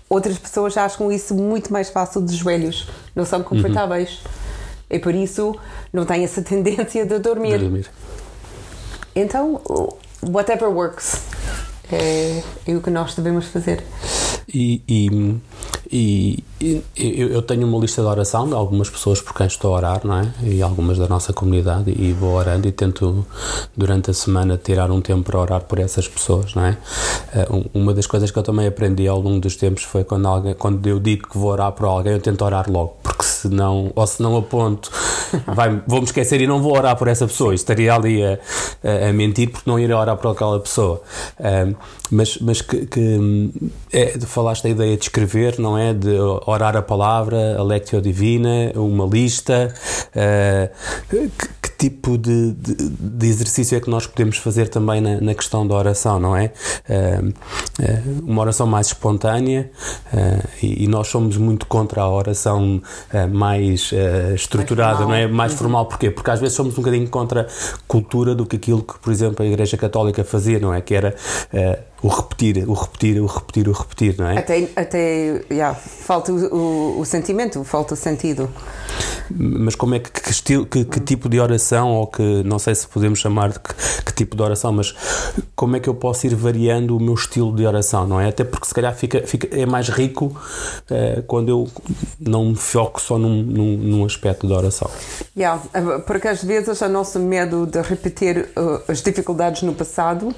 Outras 0.09 0.39
pessoas 0.39 0.77
acham 0.77 1.11
isso 1.13 1.35
muito 1.35 1.73
mais 1.73 1.91
fácil 1.91 2.25
de 2.25 2.35
joelhos, 2.35 2.89
não 3.15 3.27
são 3.27 3.43
confortáveis. 3.43 4.21
Uhum. 4.25 4.39
E 4.91 4.99
por 4.99 5.15
isso 5.15 5.55
não 5.93 6.07
têm 6.07 6.25
essa 6.25 6.41
tendência 6.43 7.05
de 7.05 7.19
dormir. 7.19 7.59
De 7.59 7.65
dormir. 7.65 7.91
Então, 9.15 9.61
whatever 10.23 10.69
works 10.69 11.23
é, 11.91 12.43
é 12.67 12.77
o 12.77 12.81
que 12.81 12.91
nós 12.91 13.15
devemos 13.15 13.47
fazer. 13.47 13.85
E, 14.53 14.83
e, 14.89 15.39
e, 15.91 16.45
e, 16.61 16.83
eu 16.97 17.43
tenho 17.43 17.67
uma 17.67 17.79
lista 17.79 18.01
de 18.01 18.09
oração 18.09 18.49
de 18.49 18.55
algumas 18.55 18.89
pessoas 18.89 19.21
por 19.21 19.35
quem 19.35 19.47
estou 19.47 19.75
a 19.75 19.77
orar, 19.77 20.07
não 20.07 20.19
é? 20.19 20.33
E 20.43 20.63
algumas 20.63 20.97
da 20.97 21.07
nossa 21.07 21.33
comunidade, 21.35 21.91
e 21.91 22.13
vou 22.13 22.35
orando 22.35 22.67
e 22.67 22.73
tento 22.73 23.27
durante 23.77 24.11
a 24.11 24.15
semana 24.15 24.57
tirar 24.57 24.91
um 24.91 25.03
tempo 25.03 25.25
para 25.25 25.39
orar 25.39 25.65
por 25.65 25.79
essas 25.79 26.09
pessoas, 26.09 26.55
não 26.55 26.65
é? 26.65 26.79
Eh, 27.35 27.49
uma 27.75 27.93
das 27.93 28.07
coisas 28.07 28.31
que 28.31 28.39
eu 28.39 28.43
também 28.43 28.67
aprendi 28.67 29.07
ao 29.07 29.21
longo 29.21 29.41
dos 29.41 29.57
tempos 29.57 29.83
foi 29.83 30.03
quando, 30.05 30.27
alguém, 30.27 30.55
quando 30.55 30.87
eu 30.87 30.99
digo 30.99 31.29
que 31.29 31.37
vou 31.37 31.51
orar 31.51 31.73
por 31.73 31.87
alguém, 31.87 32.15
eu 32.15 32.21
tento 32.21 32.43
orar 32.43 32.71
logo, 32.71 32.97
porque 33.03 33.25
se 33.39 33.49
não, 33.49 33.93
ou 33.95 34.07
se 34.07 34.21
não 34.21 34.37
aponto, 34.37 34.91
vai, 35.47 35.81
vou-me 35.87 36.07
esquecer 36.07 36.41
e 36.41 36.47
não 36.47 36.61
vou 36.61 36.77
orar 36.77 36.97
por 36.97 37.07
essa 37.07 37.27
pessoa, 37.27 37.55
estaria 37.55 37.95
ali 37.95 38.25
a, 38.25 38.39
a, 38.83 39.09
a, 39.09 39.13
mentir 39.13 39.51
porque 39.51 39.69
não 39.69 39.79
iria 39.79 39.97
orar 39.97 40.17
por 40.17 40.33
aquela 40.33 40.59
pessoa. 40.59 41.01
Um, 41.39 41.75
mas 42.11 42.39
mas 42.39 42.63
que, 42.63 42.87
que 42.87 43.53
é, 43.93 44.19
falaste 44.21 44.65
da 44.65 44.71
ideia 44.71 44.97
de 44.97 45.05
escrever, 45.05 45.59
não 45.59 45.77
é? 45.77 45.93
De 45.93 46.19
orar 46.47 46.77
a 46.77 46.83
palavra, 46.83 47.57
a 47.59 47.63
Lectio 47.63 48.01
Divina, 48.01 48.73
uma 48.75 49.07
lista. 49.07 49.73
Uh, 50.09 50.69
que, 51.09 51.29
que 51.29 51.58
tipo 51.79 52.19
de, 52.19 52.53
de, 52.55 52.75
de, 52.75 53.27
exercício 53.29 53.79
é 53.79 53.81
que 53.81 53.89
nós 53.89 54.05
podemos 54.05 54.37
fazer 54.37 54.69
também 54.69 55.01
na, 55.01 55.21
na 55.21 55.33
questão 55.33 55.65
da 55.65 55.77
oração, 55.77 56.19
não 56.19 56.37
é? 56.37 56.53
Uh, 56.89 57.29
uh, 57.29 58.25
uma 58.27 58.43
oração 58.43 58.67
mais 58.67 58.89
espontânea 58.89 59.71
uh, 60.13 60.49
e, 60.61 60.85
e, 60.85 60.89
nós 60.89 61.07
somos 61.07 61.37
muito 61.37 61.67
contra 61.67 62.03
a 62.03 62.11
oração 62.11 62.83
mais 63.33 63.93
estruturada, 64.35 65.07
mais 65.07 65.09
não 65.09 65.15
é? 65.15 65.27
Mais 65.29 65.53
uhum. 65.53 65.59
formal, 65.59 65.87
porquê? 65.87 66.11
Porque 66.11 66.31
às 66.31 66.41
vezes 66.41 66.57
somos 66.57 66.73
um 66.75 66.83
bocadinho 66.83 67.09
contra 67.09 67.43
a 67.43 67.47
cultura 67.87 68.35
do 68.35 68.45
que 68.45 68.57
aquilo 68.57 68.83
que, 68.83 68.99
por 68.99 69.13
exemplo, 69.13 69.45
a 69.45 69.49
Igreja 69.49 69.77
Católica 69.77 70.25
fazia, 70.25 70.59
não 70.59 70.75
é? 70.75 70.81
Que 70.81 70.95
era 70.95 71.15
o 72.03 72.09
repetir, 72.09 72.69
o 72.69 72.73
repetir, 72.73 73.21
o 73.21 73.27
repetir, 73.27 73.69
o 73.69 73.73
repetir, 73.73 74.17
não 74.19 74.29
é? 74.29 74.39
Até, 74.39 74.69
até 74.75 75.45
yeah, 75.51 75.75
falta 75.75 76.33
o, 76.33 76.55
o, 76.55 77.01
o 77.01 77.05
sentimento, 77.05 77.63
falta 77.63 77.95
o 77.95 77.97
sentido. 77.97 78.49
Mas 79.31 79.75
como 79.75 79.95
é 79.95 79.99
que, 79.99 80.11
que, 80.11 80.31
estilo, 80.31 80.67
que, 80.67 80.85
que, 80.85 81.01
tipo 81.01 81.29
de 81.29 81.41
oração, 81.41 81.91
ou 81.95 82.07
que 82.07 82.43
não 82.45 82.59
sei 82.59 82.75
se 82.75 82.87
podemos 82.87 83.19
chamar 83.19 83.51
de 83.51 83.61
que, 83.61 84.13
tipo 84.13 84.37
de 84.37 84.43
oração, 84.43 84.73
mas 84.73 84.95
como 85.55 85.77
é 85.77 85.81
que 85.81 85.89
eu 85.89 85.95
posso 85.95 86.27
ir 86.27 86.35
variando 86.35 86.97
o 86.97 87.01
meu 87.01 87.15
estilo 87.15 87.55
de 87.55 87.67
oração, 87.67 88.07
não 88.07 88.21
é? 88.21 88.29
Até 88.29 88.45
porque 88.45 88.67
se 88.67 88.75
calhar 88.75 88.95
fica, 88.95 89.27
fica, 89.27 89.49
é 89.57 89.67
mais 89.67 89.89
rico 89.89 90.35
eh, 90.91 91.23
quando 91.27 91.49
eu 91.49 91.69
não 92.19 92.47
me 92.47 92.57
foco 92.57 93.01
só 93.01 93.19
num, 93.19 93.43
num, 93.43 93.77
num 93.77 94.05
aspecto 94.05 94.47
da 94.47 94.57
oração. 94.57 94.91
Yeah, 95.37 95.63
porque 96.07 96.29
às 96.29 96.43
vezes 96.43 96.81
o 96.81 96.89
nosso 96.89 97.19
medo 97.19 97.67
de 97.67 97.81
repetir 97.83 98.49
uh, 98.57 98.83
as 98.91 99.03
dificuldades 99.03 99.63
no 99.63 99.75
passado. 99.75 100.29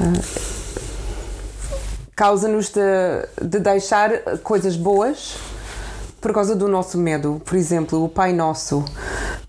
Uh, 0.00 0.64
causa-nos 2.16 2.70
de, 2.70 2.80
de 3.42 3.58
deixar 3.58 4.10
coisas 4.42 4.76
boas 4.76 5.36
por 6.24 6.32
causa 6.32 6.56
do 6.56 6.66
nosso 6.66 6.96
medo. 6.96 7.42
Por 7.44 7.54
exemplo, 7.54 8.02
o 8.02 8.08
Pai 8.08 8.32
Nosso, 8.32 8.82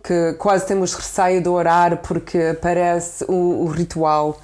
que 0.03 0.33
quase 0.33 0.65
temos 0.65 0.93
receio 0.93 1.41
de 1.41 1.47
orar 1.47 2.01
porque 2.01 2.53
parece 2.61 3.23
o, 3.29 3.63
o 3.63 3.67
ritual. 3.67 4.37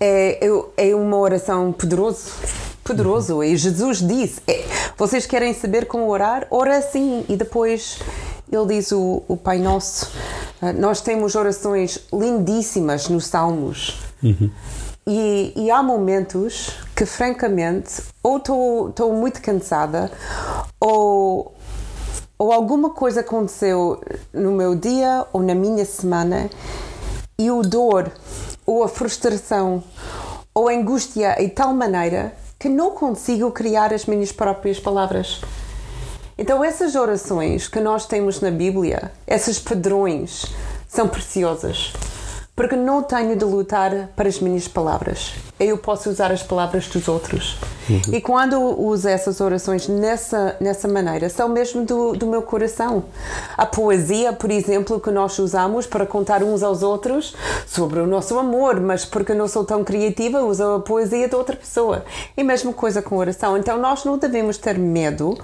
É, 0.00 0.44
é, 0.44 0.88
é 0.88 0.94
uma 0.96 1.16
oração 1.16 1.72
poderoso, 1.72 2.32
poderoso. 2.82 3.40
E 3.40 3.56
Jesus 3.56 3.98
disse: 3.98 4.42
é, 4.48 4.64
vocês 4.98 5.26
querem 5.26 5.54
saber 5.54 5.86
como 5.86 6.08
orar? 6.08 6.44
Ora 6.50 6.76
assim. 6.76 7.24
E 7.28 7.36
depois 7.36 8.00
ele 8.50 8.66
diz 8.66 8.90
o, 8.90 9.22
o 9.28 9.36
Pai 9.36 9.60
Nosso. 9.60 10.10
Ah, 10.60 10.72
nós 10.72 11.00
temos 11.00 11.36
orações 11.36 12.00
lindíssimas 12.12 13.08
nos 13.08 13.26
Salmos. 13.28 14.02
Uhum. 14.20 14.50
E, 15.06 15.52
e, 15.54 15.70
há 15.70 15.84
momentos 15.84 16.78
que, 16.94 17.04
francamente, 17.04 18.02
ou 18.22 18.36
estou 18.36 19.12
muito 19.12 19.42
cansada, 19.42 20.10
ou, 20.80 21.54
ou 22.38 22.52
alguma 22.52 22.90
coisa 22.90 23.20
aconteceu 23.20 24.00
no 24.32 24.52
meu 24.52 24.74
dia 24.74 25.26
ou 25.32 25.42
na 25.42 25.54
minha 25.54 25.84
semana 25.84 26.48
e 27.38 27.50
o 27.50 27.62
dor, 27.62 28.12
ou 28.64 28.84
a 28.84 28.88
frustração, 28.88 29.82
ou 30.54 30.68
a 30.68 30.72
angústia 30.72 31.34
é 31.36 31.44
de 31.44 31.50
tal 31.50 31.74
maneira 31.74 32.32
que 32.58 32.68
não 32.68 32.92
consigo 32.92 33.50
criar 33.50 33.92
as 33.92 34.06
minhas 34.06 34.30
próprias 34.30 34.78
palavras. 34.78 35.40
Então, 36.38 36.64
essas 36.64 36.94
orações 36.94 37.68
que 37.68 37.80
nós 37.80 38.06
temos 38.06 38.40
na 38.40 38.50
Bíblia, 38.50 39.12
esses 39.26 39.58
padrões, 39.58 40.46
são 40.88 41.08
preciosas 41.08 41.92
porque 42.56 42.76
não 42.76 43.02
tenho 43.02 43.36
de 43.36 43.44
lutar 43.44 44.10
para 44.14 44.28
as 44.28 44.38
minhas 44.38 44.68
palavras. 44.68 45.32
Eu 45.58 45.76
posso 45.76 46.08
usar 46.08 46.30
as 46.30 46.42
palavras 46.42 46.86
dos 46.86 47.08
outros. 47.08 47.58
Uhum. 47.90 48.14
E 48.14 48.20
quando 48.20 48.60
uso 48.60 49.08
essas 49.08 49.40
orações 49.40 49.88
nessa, 49.88 50.56
nessa 50.60 50.86
maneira, 50.86 51.28
são 51.28 51.48
mesmo 51.48 51.84
do, 51.84 52.12
do 52.12 52.26
meu 52.26 52.42
coração. 52.42 53.04
A 53.56 53.66
poesia, 53.66 54.32
por 54.32 54.52
exemplo, 54.52 55.00
que 55.00 55.10
nós 55.10 55.36
usamos 55.38 55.86
para 55.86 56.06
contar 56.06 56.44
uns 56.44 56.62
aos 56.62 56.82
outros 56.82 57.34
sobre 57.66 57.98
o 57.98 58.06
nosso 58.06 58.38
amor, 58.38 58.80
mas 58.80 59.04
porque 59.04 59.34
não 59.34 59.48
sou 59.48 59.64
tão 59.64 59.82
criativa, 59.82 60.40
uso 60.40 60.76
a 60.76 60.80
poesia 60.80 61.28
de 61.28 61.34
outra 61.34 61.56
pessoa. 61.56 62.04
E 62.36 62.44
mesmo 62.44 62.72
coisa 62.72 63.02
com 63.02 63.16
oração. 63.16 63.56
Então 63.56 63.78
nós 63.78 64.04
não 64.04 64.16
devemos 64.16 64.58
ter 64.58 64.78
medo 64.78 65.36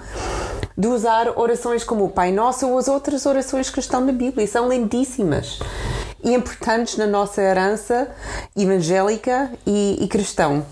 de 0.77 0.87
usar 0.87 1.37
orações 1.37 1.83
como 1.83 2.05
o 2.05 2.09
Pai 2.09 2.31
Nosso 2.31 2.67
ou 2.69 2.77
as 2.77 2.87
outras 2.87 3.25
orações 3.25 3.69
que 3.69 3.81
estão 3.81 3.99
na 3.99 4.13
Bíblia. 4.13 4.47
São 4.47 4.69
lindíssimas 4.69 5.59
importantes 6.23 6.97
na 6.97 7.07
nossa 7.07 7.41
herança 7.41 8.09
evangélica 8.55 9.51
e, 9.65 9.97
e 10.01 10.07
cristão. 10.07 10.65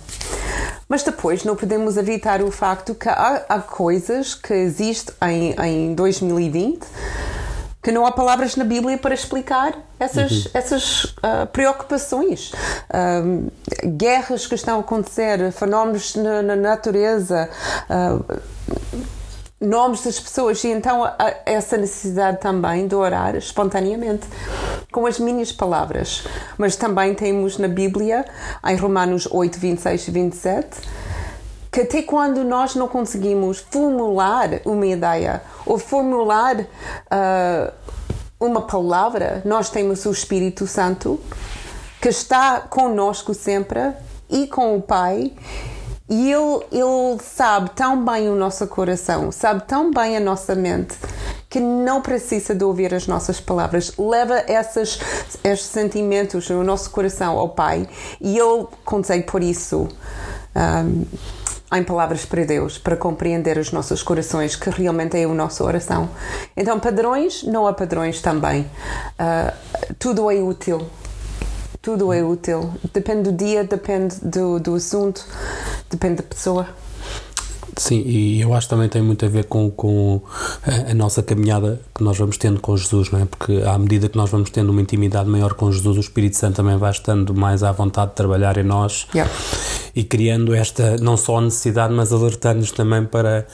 Mas 0.87 1.03
depois 1.03 1.43
não 1.43 1.55
podemos 1.55 1.97
evitar 1.97 2.41
o 2.41 2.49
facto 2.49 2.95
que 2.95 3.07
há, 3.07 3.45
há 3.47 3.59
coisas 3.59 4.33
que 4.33 4.53
existem 4.53 5.15
em, 5.21 5.89
em 5.89 5.93
2020 5.93 6.79
que 7.81 7.91
não 7.91 8.05
há 8.05 8.11
palavras 8.11 8.55
na 8.55 8.65
Bíblia 8.65 8.97
para 8.97 9.13
explicar 9.13 9.73
essas, 9.99 10.45
uhum. 10.45 10.51
essas 10.53 11.03
uh, 11.05 11.47
preocupações. 11.51 12.51
Uh, 12.89 13.49
guerras 13.97 14.45
que 14.45 14.55
estão 14.55 14.77
a 14.77 14.79
acontecer, 14.81 15.51
fenómenos 15.51 16.15
na, 16.15 16.41
na 16.41 16.55
natureza. 16.55 17.49
Uh, 17.89 18.39
nomes 19.59 20.03
das 20.03 20.19
pessoas 20.19 20.63
e 20.63 20.69
então 20.69 21.03
essa 21.45 21.75
necessidade 21.77 22.39
também 22.39 22.87
de 22.87 22.95
orar 22.95 23.35
espontaneamente 23.35 24.25
com 24.91 25.05
as 25.05 25.19
minhas 25.19 25.51
palavras. 25.51 26.23
Mas 26.57 26.75
também 26.75 27.13
temos 27.13 27.57
na 27.57 27.67
Bíblia, 27.67 28.25
em 28.65 28.75
Romanos 28.75 29.27
8, 29.29 29.59
26 29.59 30.07
e 30.07 30.11
27, 30.11 30.67
que 31.71 31.81
até 31.81 32.01
quando 32.01 32.43
nós 32.43 32.75
não 32.75 32.87
conseguimos 32.87 33.59
formular 33.59 34.61
uma 34.65 34.87
ideia 34.87 35.41
ou 35.65 35.77
formular 35.77 36.59
uh, 36.61 37.73
uma 38.39 38.61
palavra, 38.61 39.41
nós 39.45 39.69
temos 39.69 40.05
o 40.05 40.11
Espírito 40.11 40.65
Santo 40.65 41.19
que 42.01 42.07
está 42.07 42.61
conosco 42.61 43.33
sempre 43.33 43.93
e 44.29 44.47
com 44.47 44.77
o 44.77 44.81
Pai 44.81 45.33
e 46.09 46.31
ele, 46.31 46.65
ele 46.71 47.19
sabe 47.21 47.69
tão 47.75 48.03
bem 48.03 48.29
o 48.29 48.35
nosso 48.35 48.65
coração, 48.67 49.31
sabe 49.31 49.63
tão 49.67 49.91
bem 49.91 50.17
a 50.17 50.19
nossa 50.19 50.55
mente, 50.55 50.95
que 51.47 51.59
não 51.59 52.01
precisa 52.01 52.55
de 52.55 52.63
ouvir 52.63 52.93
as 52.95 53.05
nossas 53.05 53.39
palavras. 53.39 53.93
Leva 53.97 54.43
esses, 54.47 54.99
esses 55.43 55.65
sentimentos 55.67 56.49
no 56.49 56.63
nosso 56.63 56.89
coração 56.89 57.37
ao 57.37 57.49
Pai 57.49 57.87
e 58.19 58.37
Ele 58.37 58.65
consegue 58.83 59.25
por 59.25 59.43
isso. 59.43 59.87
Um, 60.55 61.05
em 61.71 61.83
palavras 61.83 62.25
para 62.25 62.43
Deus, 62.45 62.79
para 62.79 62.95
compreender 62.97 63.59
os 63.59 63.71
nossos 63.71 64.01
corações, 64.01 64.55
que 64.55 64.71
realmente 64.71 65.15
é 65.15 65.23
a 65.23 65.27
nossa 65.27 65.63
oração. 65.63 66.09
Então, 66.57 66.79
padrões, 66.79 67.43
não 67.43 67.67
há 67.67 67.73
padrões 67.73 68.23
também. 68.23 68.61
Uh, 69.19 69.93
tudo 69.99 70.31
é 70.31 70.37
útil 70.37 70.89
tudo 71.81 72.11
é 72.13 72.23
útil. 72.23 72.73
Depende 72.93 73.31
do 73.31 73.31
dia, 73.31 73.63
depende 73.63 74.15
do, 74.21 74.59
do 74.59 74.75
assunto, 74.75 75.25
depende 75.89 76.15
da 76.15 76.23
pessoa. 76.23 76.67
Sim, 77.79 78.01
e 78.05 78.41
eu 78.41 78.53
acho 78.53 78.67
que 78.67 78.71
também 78.71 78.89
tem 78.89 79.01
muito 79.01 79.25
a 79.25 79.29
ver 79.29 79.45
com, 79.45 79.71
com 79.71 80.21
a, 80.67 80.91
a, 80.91 80.93
nossa 80.93 81.23
caminhada 81.23 81.79
que 81.95 82.03
nós 82.03 82.17
vamos 82.17 82.37
tendo 82.37 82.59
com 82.59 82.75
Jesus, 82.75 83.09
não 83.09 83.21
é? 83.21 83.25
Porque 83.25 83.63
à 83.65 83.77
medida 83.77 84.09
que 84.09 84.17
nós 84.17 84.29
vamos 84.29 84.49
tendo 84.49 84.69
uma 84.69 84.81
intimidade 84.81 85.29
maior 85.29 85.53
com 85.53 85.71
Jesus, 85.71 85.95
o 85.95 85.99
Espírito 86.01 86.35
Santo 86.35 86.57
também 86.57 86.77
vai 86.77 86.91
estando 86.91 87.33
mais 87.33 87.63
à 87.63 87.71
vontade 87.71 88.09
de 88.09 88.17
trabalhar 88.17 88.57
em 88.57 88.63
nós 88.63 89.07
yeah. 89.15 89.31
e 89.95 90.03
criando 90.03 90.53
esta, 90.53 90.97
não 90.97 91.15
só 91.15 91.37
a 91.37 91.41
necessidade, 91.41 91.93
mas 91.93 92.11
alertando-nos 92.11 92.73
também 92.73 93.05
para 93.05 93.47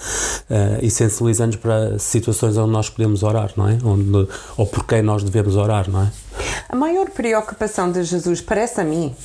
uh, 0.50 0.84
e 0.84 0.90
sensibilizando-nos 0.90 1.58
para 1.58 2.00
situações 2.00 2.58
onde 2.58 2.72
nós 2.72 2.90
podemos 2.90 3.22
orar, 3.22 3.52
não 3.56 3.70
é? 3.70 3.78
Onde, 3.84 4.28
ou 4.58 4.66
por 4.66 4.88
quem 4.88 5.04
nós 5.04 5.22
devemos 5.22 5.56
orar, 5.56 5.88
não 5.88 6.02
é? 6.02 6.12
A 6.68 6.76
maior 6.76 7.12
preocupação 7.12 7.92
de 7.92 8.04
Jesus, 8.04 8.42
parece 8.42 8.82
a 8.82 8.84
mim, 8.84 9.16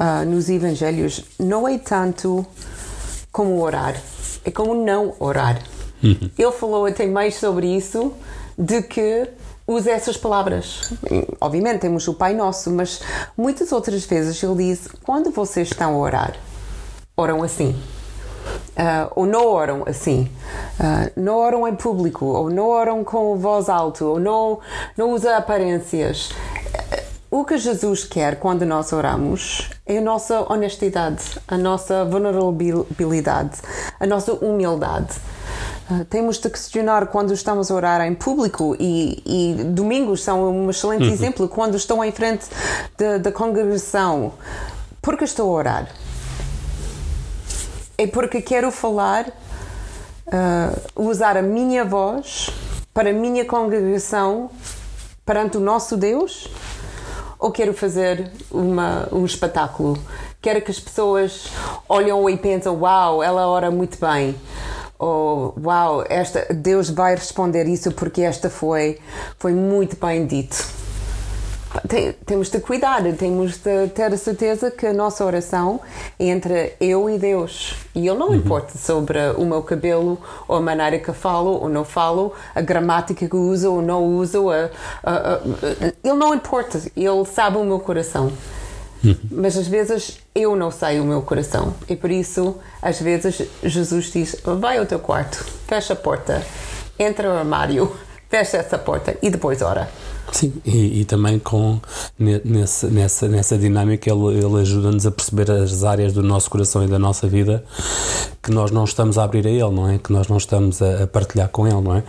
uh, 0.00 0.24
nos 0.24 0.48
Evangelhos, 0.48 1.22
não 1.38 1.68
é 1.68 1.76
tanto 1.76 2.46
como 3.38 3.62
orar, 3.62 3.94
é 4.44 4.50
como 4.50 4.74
não 4.74 5.14
orar. 5.20 5.62
Uhum. 6.02 6.28
Ele 6.36 6.50
falou 6.50 6.86
até 6.86 7.06
mais 7.06 7.36
sobre 7.36 7.68
isso, 7.68 8.12
de 8.58 8.82
que 8.82 9.28
usa 9.64 9.92
essas 9.92 10.16
palavras. 10.16 10.92
Obviamente 11.40 11.82
temos 11.82 12.08
o 12.08 12.14
Pai 12.14 12.34
Nosso, 12.34 12.68
mas 12.68 13.00
muitas 13.36 13.70
outras 13.70 14.04
vezes 14.04 14.42
ele 14.42 14.56
diz: 14.56 14.88
quando 15.04 15.30
vocês 15.30 15.68
estão 15.68 15.94
a 15.94 15.98
orar, 15.98 16.34
oram 17.16 17.44
assim. 17.44 17.80
Uh, 18.76 19.12
ou 19.14 19.26
não 19.26 19.46
oram 19.46 19.84
assim, 19.86 20.30
uh, 20.80 21.10
não 21.14 21.36
oram 21.36 21.68
em 21.68 21.76
público, 21.76 22.24
ou 22.24 22.48
não 22.48 22.66
oram 22.66 23.04
com 23.04 23.36
voz 23.36 23.68
alta, 23.68 24.04
ou 24.04 24.18
não, 24.18 24.58
não 24.96 25.12
usa 25.12 25.36
aparências. 25.36 26.30
O 27.30 27.44
que 27.44 27.58
Jesus 27.58 28.04
quer 28.04 28.36
quando 28.36 28.64
nós 28.64 28.90
oramos 28.90 29.68
é 29.84 29.98
a 29.98 30.00
nossa 30.00 30.50
honestidade, 30.50 31.22
a 31.46 31.58
nossa 31.58 32.02
vulnerabilidade, 32.06 33.58
a 34.00 34.06
nossa 34.06 34.32
humildade. 34.32 35.14
Uh, 35.90 36.06
temos 36.06 36.38
de 36.38 36.48
questionar 36.48 37.08
quando 37.08 37.34
estamos 37.34 37.70
a 37.70 37.74
orar 37.74 38.00
em 38.00 38.14
público 38.14 38.74
e, 38.80 39.22
e 39.26 39.62
domingos 39.62 40.22
são 40.22 40.50
um 40.50 40.70
excelente 40.70 41.04
uhum. 41.04 41.12
exemplo 41.12 41.48
quando 41.48 41.76
estou 41.76 42.02
em 42.02 42.10
frente 42.10 42.46
da 43.20 43.30
congregação. 43.30 44.32
Porque 45.02 45.24
estou 45.24 45.50
a 45.50 45.52
orar? 45.52 45.88
É 47.98 48.06
porque 48.06 48.40
quero 48.40 48.70
falar, 48.70 49.28
uh, 50.28 50.80
usar 50.96 51.36
a 51.36 51.42
minha 51.42 51.84
voz 51.84 52.48
para 52.94 53.10
a 53.10 53.12
minha 53.12 53.44
congregação 53.44 54.50
perante 55.26 55.58
o 55.58 55.60
nosso 55.60 55.94
Deus 55.94 56.48
ou 57.38 57.52
quero 57.52 57.72
fazer 57.72 58.30
uma, 58.50 59.08
um 59.12 59.24
espetáculo? 59.24 59.98
Quero 60.40 60.60
que 60.62 60.70
as 60.70 60.80
pessoas 60.80 61.48
olham 61.88 62.28
e 62.28 62.36
pensam: 62.36 62.80
Uau, 62.80 63.22
ela 63.22 63.46
ora 63.46 63.70
muito 63.70 63.98
bem. 63.98 64.34
Ou 64.98 65.54
Uau, 65.62 66.04
esta, 66.08 66.52
Deus 66.52 66.90
vai 66.90 67.14
responder 67.14 67.66
isso 67.66 67.92
porque 67.92 68.22
esta 68.22 68.50
foi, 68.50 68.98
foi 69.38 69.52
muito 69.52 69.96
bem 69.96 70.26
dito. 70.26 70.77
Tem, 71.86 72.12
temos 72.24 72.48
de 72.50 72.60
cuidar, 72.60 73.02
temos 73.14 73.54
de 73.54 73.88
ter 73.94 74.12
a 74.12 74.16
certeza 74.16 74.70
que 74.70 74.86
a 74.86 74.92
nossa 74.92 75.24
oração 75.24 75.80
é 76.18 76.26
entre 76.26 76.74
eu 76.80 77.10
e 77.10 77.18
Deus. 77.18 77.74
E 77.94 78.06
Ele 78.08 78.18
não 78.18 78.28
uhum. 78.28 78.34
importa 78.36 78.78
sobre 78.78 79.18
o 79.36 79.44
meu 79.44 79.62
cabelo, 79.62 80.18
ou 80.46 80.56
a 80.56 80.60
maneira 80.60 80.98
que 80.98 81.12
falo 81.12 81.60
ou 81.60 81.68
não 81.68 81.84
falo, 81.84 82.32
a 82.54 82.60
gramática 82.60 83.28
que 83.28 83.36
uso 83.36 83.72
ou 83.72 83.82
não 83.82 84.04
uso. 84.04 84.50
A, 84.50 84.70
a, 85.02 85.34
a, 85.34 85.40
ele 86.02 86.14
não 86.14 86.34
importa, 86.34 86.80
Ele 86.96 87.24
sabe 87.26 87.58
o 87.58 87.64
meu 87.64 87.80
coração. 87.80 88.32
Uhum. 89.04 89.16
Mas 89.30 89.56
às 89.56 89.68
vezes 89.68 90.18
eu 90.34 90.56
não 90.56 90.70
sei 90.70 90.98
o 91.00 91.04
meu 91.04 91.22
coração. 91.22 91.74
E 91.88 91.94
por 91.94 92.10
isso, 92.10 92.56
às 92.80 93.00
vezes, 93.00 93.42
Jesus 93.62 94.06
diz: 94.06 94.36
vai 94.42 94.78
ao 94.78 94.86
teu 94.86 94.98
quarto, 94.98 95.44
fecha 95.66 95.92
a 95.92 95.96
porta, 95.96 96.42
entra 96.98 97.28
no 97.28 97.38
armário, 97.38 97.94
fecha 98.28 98.56
essa 98.56 98.78
porta 98.78 99.16
e 99.22 99.30
depois 99.30 99.62
ora. 99.62 99.88
Sim, 100.32 100.52
e, 100.64 101.00
e, 101.00 101.04
também 101.04 101.38
com 101.38 101.80
nessa, 102.18 102.88
nessa, 102.88 103.28
nessa 103.28 103.56
dinâmica 103.56 104.10
ele, 104.10 104.38
ele 104.38 104.60
ajuda-nos 104.60 105.06
a 105.06 105.10
perceber 105.10 105.50
as 105.50 105.84
áreas 105.84 106.12
do 106.12 106.22
nosso 106.22 106.50
coração 106.50 106.84
e 106.84 106.86
da 106.86 106.98
nossa 106.98 107.26
vida 107.26 107.64
que 108.42 108.50
nós 108.50 108.70
não 108.70 108.84
estamos 108.84 109.18
a 109.18 109.24
abrir 109.24 109.46
a 109.46 109.50
ele, 109.50 109.70
não 109.70 109.88
é? 109.88 109.98
Que 109.98 110.12
nós 110.12 110.28
não 110.28 110.36
estamos 110.36 110.80
a, 110.80 111.04
a 111.04 111.06
partilhar 111.06 111.48
com 111.48 111.66
ele, 111.66 111.80
não 111.80 111.96
é? 111.96 112.02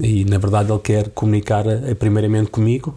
E 0.00 0.24
na 0.24 0.38
verdade 0.38 0.70
ele 0.70 0.80
quer 0.80 1.08
comunicar 1.10 1.64
primeiramente 1.98 2.50
comigo, 2.50 2.94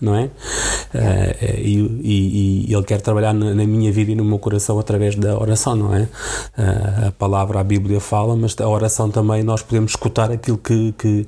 não 0.00 0.16
é? 0.16 0.24
Uh, 0.24 1.58
e, 1.58 1.78
e, 2.02 2.70
e, 2.70 2.74
ele 2.74 2.82
quer 2.82 3.00
trabalhar 3.00 3.32
na, 3.32 3.54
na, 3.54 3.64
minha 3.64 3.90
vida 3.92 4.10
e 4.10 4.14
no 4.14 4.24
meu 4.24 4.38
coração 4.38 4.78
através 4.78 5.14
da 5.14 5.38
oração, 5.38 5.76
não 5.76 5.94
é? 5.94 6.02
Uh, 6.02 7.08
a 7.08 7.12
palavra, 7.12 7.60
a 7.60 7.64
Bíblia 7.64 8.00
fala, 8.00 8.36
mas 8.36 8.56
a 8.60 8.68
oração 8.68 9.10
também 9.10 9.42
nós 9.42 9.62
podemos 9.62 9.92
escutar 9.92 10.30
aquilo 10.30 10.58
que, 10.58 10.92
que, 10.98 11.26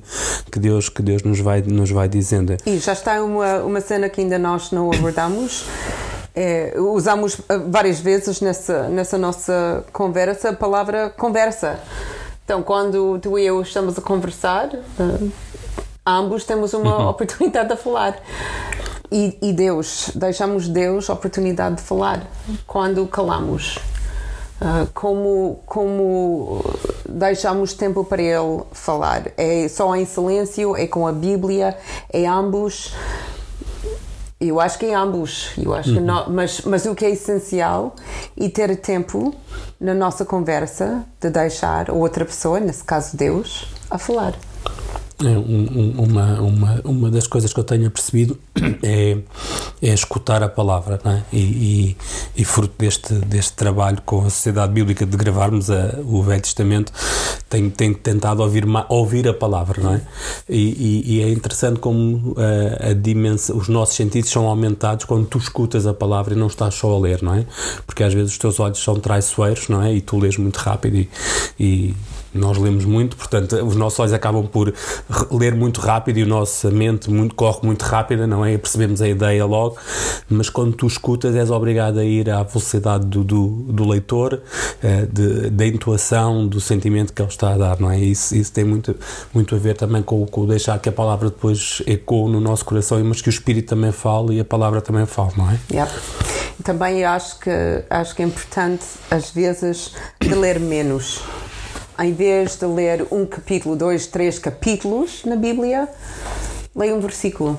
que 0.51 0.59
Deus, 0.59 0.89
que 0.89 1.01
Deus 1.01 1.23
nos, 1.23 1.39
vai, 1.39 1.61
nos 1.61 1.89
vai 1.89 2.09
dizendo. 2.09 2.55
E 2.65 2.79
já 2.79 2.93
está 2.93 3.21
uma, 3.23 3.57
uma 3.59 3.79
cena 3.79 4.09
que 4.09 4.21
ainda 4.21 4.39
nós 4.39 4.71
não 4.71 4.91
abordamos. 4.91 5.65
É, 6.33 6.73
usamos 6.77 7.37
eh, 7.47 7.57
várias 7.59 7.99
vezes 7.99 8.41
nessa, 8.41 8.89
nessa 8.89 9.17
nossa 9.17 9.85
conversa 9.93 10.49
a 10.49 10.53
palavra 10.53 11.09
conversa. 11.11 11.79
Então, 12.43 12.61
quando 12.61 13.19
tu 13.19 13.39
e 13.39 13.45
eu 13.45 13.61
estamos 13.61 13.97
a 13.97 14.01
conversar, 14.01 14.69
uh, 14.73 15.31
ambos 16.05 16.43
temos 16.43 16.73
uma 16.73 16.97
uhum. 16.97 17.09
oportunidade 17.09 17.69
de 17.69 17.77
falar. 17.77 18.19
E, 19.11 19.37
e 19.41 19.53
Deus, 19.53 20.11
deixamos 20.13 20.67
Deus 20.67 21.09
a 21.09 21.13
oportunidade 21.13 21.77
de 21.77 21.81
falar 21.83 22.23
quando 22.67 23.05
calamos. 23.07 23.77
Uh, 24.61 24.87
como, 24.93 25.59
como 25.65 26.63
deixamos 27.07 27.73
tempo 27.73 28.03
para 28.03 28.21
ele 28.21 28.61
falar. 28.71 29.31
É 29.37 29.67
só 29.67 29.95
em 29.95 30.05
silêncio, 30.05 30.75
é 30.75 30.87
com 30.87 31.07
a 31.07 31.11
Bíblia, 31.11 31.77
é 32.11 32.25
ambos. 32.25 32.93
Eu 34.39 34.59
acho 34.59 34.77
que 34.77 34.85
é 34.85 34.93
ambos, 34.93 35.51
eu 35.57 35.73
acho 35.73 35.89
uhum. 35.89 35.95
que 35.95 36.01
não, 36.01 36.29
mas, 36.29 36.61
mas 36.61 36.85
o 36.85 36.93
que 36.93 37.05
é 37.05 37.09
essencial 37.11 37.95
é 38.37 38.49
ter 38.49 38.75
tempo 38.75 39.33
na 39.79 39.93
nossa 39.93 40.25
conversa 40.25 41.05
de 41.21 41.29
deixar 41.29 41.89
outra 41.89 42.25
pessoa, 42.25 42.59
nesse 42.59 42.83
caso 42.83 43.15
Deus, 43.15 43.73
a 43.89 43.97
falar. 43.97 44.35
É 45.25 45.37
um, 45.37 45.95
uma, 45.97 46.39
uma, 46.41 46.81
uma 46.83 47.11
das 47.11 47.25
coisas 47.25 47.51
que 47.51 47.59
eu 47.59 47.63
tenho 47.63 47.89
percebido 47.89 48.37
é, 48.83 49.17
é 49.81 49.93
escutar 49.93 50.43
a 50.43 50.49
palavra, 50.49 50.99
é? 51.03 51.21
e, 51.33 51.39
e, 51.39 51.97
e, 52.37 52.45
fruto 52.45 52.75
deste, 52.77 53.13
deste 53.13 53.53
trabalho 53.53 54.01
com 54.05 54.19
a 54.19 54.29
Sociedade 54.29 54.71
Bíblica 54.71 55.05
de 55.05 55.17
gravarmos 55.17 55.71
a, 55.71 55.99
o 56.05 56.21
Velho 56.21 56.41
Testamento, 56.41 56.93
tenho, 57.49 57.71
tenho 57.71 57.95
tentado 57.95 58.43
ouvir, 58.43 58.65
ouvir 58.89 59.27
a 59.27 59.33
palavra, 59.33 59.81
não 59.81 59.95
é? 59.95 60.01
E, 60.47 61.17
e 61.17 61.23
é 61.23 61.29
interessante 61.29 61.79
como 61.79 62.35
a, 62.37 62.89
a 62.89 62.93
dimensão, 62.93 63.57
os 63.57 63.67
nossos 63.67 63.95
sentidos 63.95 64.29
são 64.29 64.47
aumentados 64.47 65.05
quando 65.05 65.25
tu 65.25 65.37
escutas 65.39 65.87
a 65.87 65.93
palavra 65.93 66.35
e 66.35 66.37
não 66.37 66.47
estás 66.47 66.75
só 66.75 66.93
a 66.93 66.99
ler, 66.99 67.23
não 67.23 67.33
é? 67.33 67.45
Porque 67.85 68.03
às 68.03 68.13
vezes 68.13 68.33
os 68.33 68.37
teus 68.37 68.59
olhos 68.59 68.83
são 68.83 68.95
traiçoeiros, 68.99 69.69
não 69.69 69.81
é? 69.81 69.93
E 69.93 70.01
tu 70.01 70.19
lês 70.19 70.37
muito 70.37 70.57
rápido 70.57 71.07
e 71.59 71.95
nós 72.35 72.57
lemos 72.57 72.85
muito, 72.85 73.15
portanto, 73.15 73.55
os 73.65 73.75
nossos 73.75 73.99
olhos 73.99 74.13
acabam 74.13 74.45
por 74.45 74.73
ler 75.31 75.55
muito 75.55 75.81
rápido 75.81 76.19
e 76.19 76.23
a 76.23 76.25
nossa 76.25 76.69
mente 76.69 77.09
muito, 77.09 77.33
corre 77.35 77.59
muito 77.63 77.83
rápida, 77.83 78.27
não 78.27 78.45
é? 78.45 78.57
Percebemos 78.57 79.01
a 79.01 79.07
ideia 79.07 79.45
logo, 79.45 79.77
mas 80.29 80.49
quando 80.49 80.73
tu 80.73 80.85
escutas, 80.85 81.35
és 81.35 81.49
obrigado 81.49 81.99
a 81.99 82.03
ir 82.03 82.29
à 82.29 82.43
velocidade 82.43 83.05
do, 83.05 83.23
do, 83.23 83.47
do 83.47 83.87
leitor, 83.87 84.41
eh, 84.83 85.07
de, 85.11 85.49
da 85.49 85.65
intuação, 85.65 86.47
do 86.47 86.59
sentimento 86.59 87.13
que 87.13 87.21
ele 87.21 87.29
está 87.29 87.53
a 87.53 87.57
dar, 87.57 87.79
não 87.79 87.89
é? 87.89 87.99
Isso, 87.99 88.35
isso 88.35 88.51
tem 88.51 88.63
muito, 88.63 88.95
muito 89.33 89.55
a 89.55 89.57
ver 89.57 89.75
também 89.75 90.03
com, 90.03 90.25
com 90.25 90.45
deixar 90.45 90.77
que 90.79 90.89
a 90.89 90.91
palavra 90.91 91.29
depois 91.29 91.81
ecoe 91.87 92.29
no 92.29 92.39
nosso 92.39 92.65
coração, 92.65 93.03
mas 93.03 93.21
que 93.21 93.29
o 93.29 93.31
Espírito 93.31 93.69
também 93.69 93.91
fale 93.91 94.35
e 94.35 94.39
a 94.39 94.45
palavra 94.45 94.81
também 94.81 95.05
fale, 95.05 95.31
não 95.37 95.49
é? 95.49 95.59
Yep. 95.71 95.91
Também 96.63 97.03
acho 97.03 97.39
que, 97.39 97.51
acho 97.89 98.15
que 98.15 98.21
é 98.21 98.25
importante, 98.25 98.85
às 99.11 99.29
vezes, 99.29 99.93
de 100.19 100.33
ler 100.33 100.59
menos 100.59 101.21
em 101.99 102.13
vez 102.13 102.57
de 102.57 102.65
ler 102.65 103.07
um 103.11 103.25
capítulo, 103.25 103.75
dois, 103.75 104.07
três 104.07 104.37
capítulos 104.37 105.23
na 105.25 105.35
Bíblia, 105.35 105.87
leia 106.75 106.93
um 106.93 106.99
versículo 106.99 107.57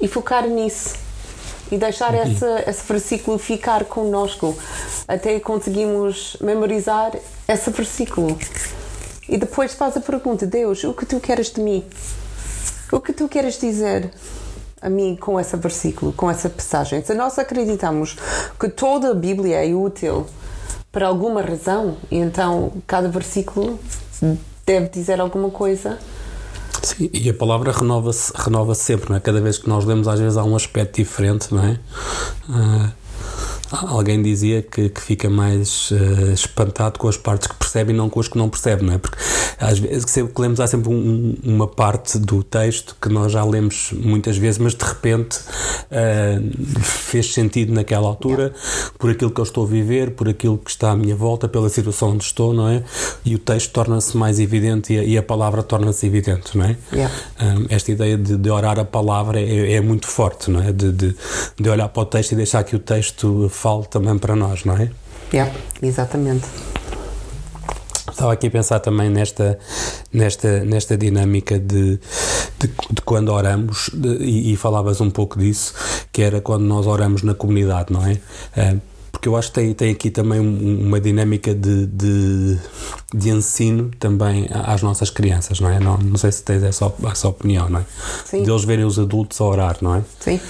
e 0.00 0.06
focar 0.06 0.46
nisso 0.46 0.94
e 1.70 1.78
deixar 1.78 2.14
uhum. 2.14 2.22
esse, 2.22 2.46
esse 2.68 2.86
versículo 2.86 3.38
ficar 3.38 3.84
conosco 3.86 4.56
até 5.08 5.40
conseguimos 5.40 6.36
memorizar 6.40 7.12
esse 7.48 7.70
versículo. 7.70 8.38
E 9.28 9.38
depois 9.38 9.72
faz 9.72 9.96
a 9.96 10.00
pergunta: 10.00 10.46
Deus, 10.46 10.84
o 10.84 10.92
que 10.92 11.06
tu 11.06 11.18
queres 11.18 11.50
de 11.50 11.60
mim? 11.60 11.84
O 12.92 13.00
que 13.00 13.12
tu 13.12 13.26
queres 13.26 13.58
dizer 13.58 14.10
a 14.80 14.90
mim 14.90 15.16
com 15.16 15.40
esse 15.40 15.56
versículo, 15.56 16.12
com 16.12 16.30
essa 16.30 16.50
passagem? 16.50 17.02
Se 17.02 17.14
nós 17.14 17.38
acreditamos 17.38 18.16
que 18.60 18.68
toda 18.68 19.10
a 19.10 19.14
Bíblia 19.14 19.64
é 19.64 19.74
útil 19.74 20.26
por 20.92 21.02
alguma 21.02 21.40
razão, 21.40 21.96
e 22.10 22.18
então 22.18 22.70
cada 22.86 23.08
versículo 23.08 23.80
deve 24.66 24.90
dizer 24.90 25.20
alguma 25.20 25.50
coisa. 25.50 25.98
Sim, 26.82 27.08
e 27.12 27.30
a 27.30 27.34
palavra 27.34 27.72
renova-se 27.72 28.32
renova 28.34 28.74
-se 28.74 28.82
sempre, 28.82 29.08
não 29.10 29.16
é? 29.16 29.20
Cada 29.20 29.40
vez 29.40 29.56
que 29.56 29.68
nós 29.68 29.84
lemos, 29.84 30.06
às 30.06 30.20
vezes 30.20 30.36
há 30.36 30.44
um 30.44 30.54
aspecto 30.54 30.96
diferente, 30.96 31.52
não 31.54 31.64
é? 31.64 31.78
Uh, 32.48 32.92
alguém 33.72 34.22
dizia 34.22 34.62
que, 34.62 34.88
que 34.88 35.00
fica 35.00 35.30
mais 35.30 35.90
uh, 35.90 36.32
espantado 36.32 36.98
com 36.98 37.08
as 37.08 37.16
partes 37.16 37.48
que 37.48 37.54
percebe 37.54 37.92
e 37.92 37.96
não 37.96 38.08
com 38.10 38.20
as 38.20 38.28
que 38.28 38.36
não 38.36 38.48
percebe, 38.48 38.84
não 38.84 38.94
é? 38.94 38.98
Porque 38.98 39.16
às 39.58 39.78
vezes 39.78 40.04
sempre 40.10 40.34
que 40.34 40.40
lemos 40.40 40.60
há 40.60 40.66
sempre 40.66 40.90
um, 40.90 41.34
uma 41.42 41.66
parte 41.66 42.18
do 42.18 42.42
texto 42.42 42.96
que 43.00 43.08
nós 43.08 43.32
já 43.32 43.44
lemos 43.44 43.92
muitas 43.92 44.36
vezes, 44.36 44.58
mas 44.58 44.74
de 44.74 44.84
repente 44.84 45.38
uh, 45.38 46.80
fez 46.80 47.32
sentido 47.32 47.72
naquela 47.72 48.06
altura, 48.06 48.52
por 48.98 49.10
aquilo 49.10 49.30
que 49.30 49.40
eu 49.40 49.44
estou 49.44 49.64
a 49.64 49.68
viver, 49.68 50.12
por 50.12 50.28
aquilo 50.28 50.58
que 50.58 50.70
está 50.70 50.90
à 50.90 50.96
minha 50.96 51.16
volta, 51.16 51.48
pela 51.48 51.68
situação 51.68 52.10
onde 52.10 52.24
estou, 52.24 52.52
não 52.52 52.68
é? 52.68 52.82
E 53.24 53.34
o 53.34 53.38
texto 53.38 53.72
torna-se 53.72 54.16
mais 54.16 54.38
evidente 54.38 54.92
e 54.92 54.98
a, 54.98 55.04
e 55.04 55.18
a 55.18 55.22
palavra 55.22 55.62
torna-se 55.62 56.06
evidente, 56.06 56.56
não 56.56 56.64
é? 56.64 56.76
Yeah. 56.92 57.14
Um, 57.40 57.66
esta 57.68 57.92
ideia 57.92 58.16
de, 58.16 58.36
de, 58.36 58.50
orar 58.50 58.78
a 58.78 58.84
palavra 58.84 59.40
é, 59.40 59.74
é 59.74 59.80
muito 59.80 60.06
forte, 60.06 60.50
não 60.50 60.60
é? 60.62 60.72
De, 60.72 60.92
de, 60.92 61.16
de, 61.58 61.68
olhar 61.68 61.88
para 61.88 62.02
o 62.02 62.06
texto 62.06 62.32
e 62.32 62.36
deixar 62.36 62.64
que 62.64 62.76
o 62.76 62.78
texto 62.78 63.48
fale 63.62 63.84
também 63.86 64.18
para 64.18 64.34
nós, 64.34 64.64
não 64.64 64.76
é? 64.76 64.90
Yeah, 65.32 65.54
exatamente. 65.80 66.44
Estava 68.10 68.32
aqui 68.32 68.48
a 68.48 68.50
pensar 68.50 68.80
também 68.80 69.08
nesta, 69.08 69.56
nesta, 70.12 70.64
nesta 70.64 70.98
dinâmica 70.98 71.60
de, 71.60 72.00
de, 72.58 72.68
de 72.90 73.02
quando 73.04 73.28
oramos, 73.28 73.88
de, 73.94 74.16
e, 74.16 74.52
e, 74.52 74.56
falavas 74.56 75.00
um 75.00 75.10
pouco 75.10 75.38
disso, 75.38 75.74
que 76.12 76.22
era 76.22 76.40
quando 76.40 76.64
nós 76.64 76.88
oramos 76.88 77.22
na 77.22 77.34
comunidade, 77.34 77.92
não 77.92 78.04
é? 78.04 78.14
Uh, 78.56 78.80
porque 79.12 79.28
eu 79.28 79.36
acho 79.36 79.52
que 79.52 79.54
tem, 79.54 79.72
tem 79.72 79.92
aqui 79.92 80.10
também 80.10 80.40
uma 80.40 81.00
dinâmica 81.00 81.54
de, 81.54 81.86
de, 81.86 82.58
de, 83.14 83.30
ensino 83.30 83.92
também 84.00 84.48
às 84.50 84.82
nossas 84.82 85.08
crianças, 85.08 85.60
não 85.60 85.70
é? 85.70 85.78
Não, 85.78 85.96
não 85.98 86.16
sei 86.16 86.32
se 86.32 86.42
tens 86.42 86.64
essa, 86.64 86.92
essa 87.08 87.28
opinião, 87.28 87.68
não 87.68 87.78
é? 87.78 87.84
Sim. 88.24 88.42
De 88.42 88.50
eles 88.50 88.64
verem 88.64 88.84
os 88.84 88.98
adultos 88.98 89.40
a 89.40 89.44
orar, 89.44 89.76
não 89.80 89.94
é? 89.94 90.02
Sim 90.18 90.40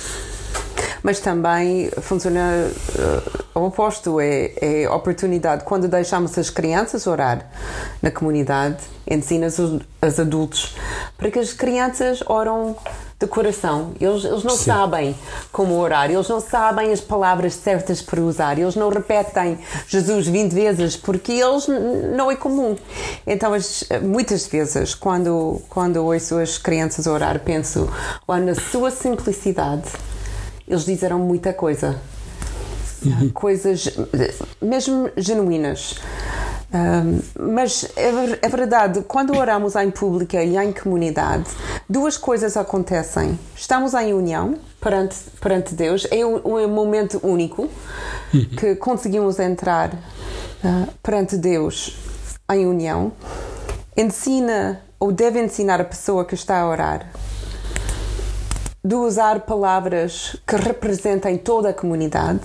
mas 1.02 1.20
também 1.20 1.90
funciona 2.00 2.70
uh, 2.70 3.44
ao 3.54 3.64
oposto, 3.64 4.20
é, 4.20 4.52
é 4.60 4.90
oportunidade. 4.90 5.64
Quando 5.64 5.88
deixamos 5.88 6.36
as 6.38 6.50
crianças 6.50 7.06
orar 7.06 7.46
na 8.00 8.10
comunidade, 8.10 8.78
ensina 9.08 9.46
os, 9.46 9.58
os 9.58 10.20
adultos 10.20 10.76
para 11.16 11.30
que 11.30 11.38
as 11.38 11.52
crianças 11.52 12.22
oram 12.26 12.76
de 13.22 13.26
coração. 13.28 13.92
Eles, 14.00 14.24
eles 14.24 14.42
não 14.42 14.56
Sim. 14.56 14.64
sabem 14.64 15.16
como 15.52 15.78
orar, 15.78 16.10
eles 16.10 16.28
não 16.28 16.40
sabem 16.40 16.92
as 16.92 17.00
palavras 17.00 17.54
certas 17.54 18.02
para 18.02 18.20
usar, 18.20 18.58
eles 18.58 18.74
não 18.74 18.88
repetem 18.88 19.58
Jesus 19.86 20.26
20 20.26 20.52
vezes 20.52 20.96
porque 20.96 21.32
eles 21.32 21.66
não 22.16 22.30
é 22.30 22.36
comum. 22.36 22.76
Então, 23.26 23.54
as, 23.54 23.84
muitas 24.02 24.46
vezes, 24.46 24.94
quando, 24.94 25.62
quando 25.68 25.96
ouço 26.04 26.38
as 26.38 26.58
crianças 26.58 27.06
orar, 27.06 27.38
penso, 27.40 27.88
na 28.28 28.54
sua 28.54 28.90
simplicidade, 28.90 29.84
eles 30.66 30.84
disseram 30.84 31.18
muita 31.18 31.52
coisa. 31.52 32.00
Coisas 33.34 33.88
mesmo 34.60 35.10
genuínas. 35.16 35.96
Um, 36.74 37.20
mas 37.52 37.84
é, 37.96 38.08
é, 38.40 38.48
verdade, 38.48 39.02
quando 39.06 39.36
oramos 39.36 39.76
em 39.76 39.90
público 39.90 40.36
e 40.36 40.56
em 40.56 40.72
comunidade, 40.72 41.44
duas 41.86 42.16
coisas 42.16 42.56
acontecem. 42.56 43.38
Estamos 43.54 43.92
em 43.92 44.14
união 44.14 44.56
perante, 44.80 45.16
perante 45.38 45.74
Deus, 45.74 46.06
é 46.10 46.24
um, 46.24 46.40
um 46.46 46.68
momento 46.68 47.20
único 47.22 47.68
que 48.58 48.74
conseguimos 48.76 49.38
entrar 49.38 49.92
uh, 49.92 50.88
perante 51.02 51.36
Deus 51.36 51.94
em 52.50 52.66
união. 52.66 53.12
Ensina 53.94 54.80
ou 54.98 55.12
deve 55.12 55.42
ensinar 55.42 55.78
a 55.78 55.84
pessoa 55.84 56.24
que 56.24 56.34
está 56.34 56.60
a 56.60 56.68
orar 56.68 57.10
de 58.84 58.96
usar 58.96 59.40
palavras 59.40 60.36
que 60.46 60.56
representem 60.56 61.38
toda 61.38 61.68
a 61.68 61.72
comunidade, 61.72 62.40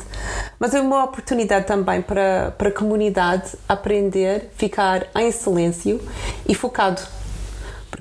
mas 0.60 0.74
é 0.74 0.82
uma 0.82 1.04
oportunidade 1.04 1.66
também 1.66 2.02
para, 2.02 2.54
para 2.58 2.70
a 2.70 2.72
comunidade 2.72 3.56
aprender, 3.68 4.52
ficar 4.56 5.08
em 5.16 5.32
silêncio 5.32 6.00
e 6.48 6.54
focado. 6.54 7.02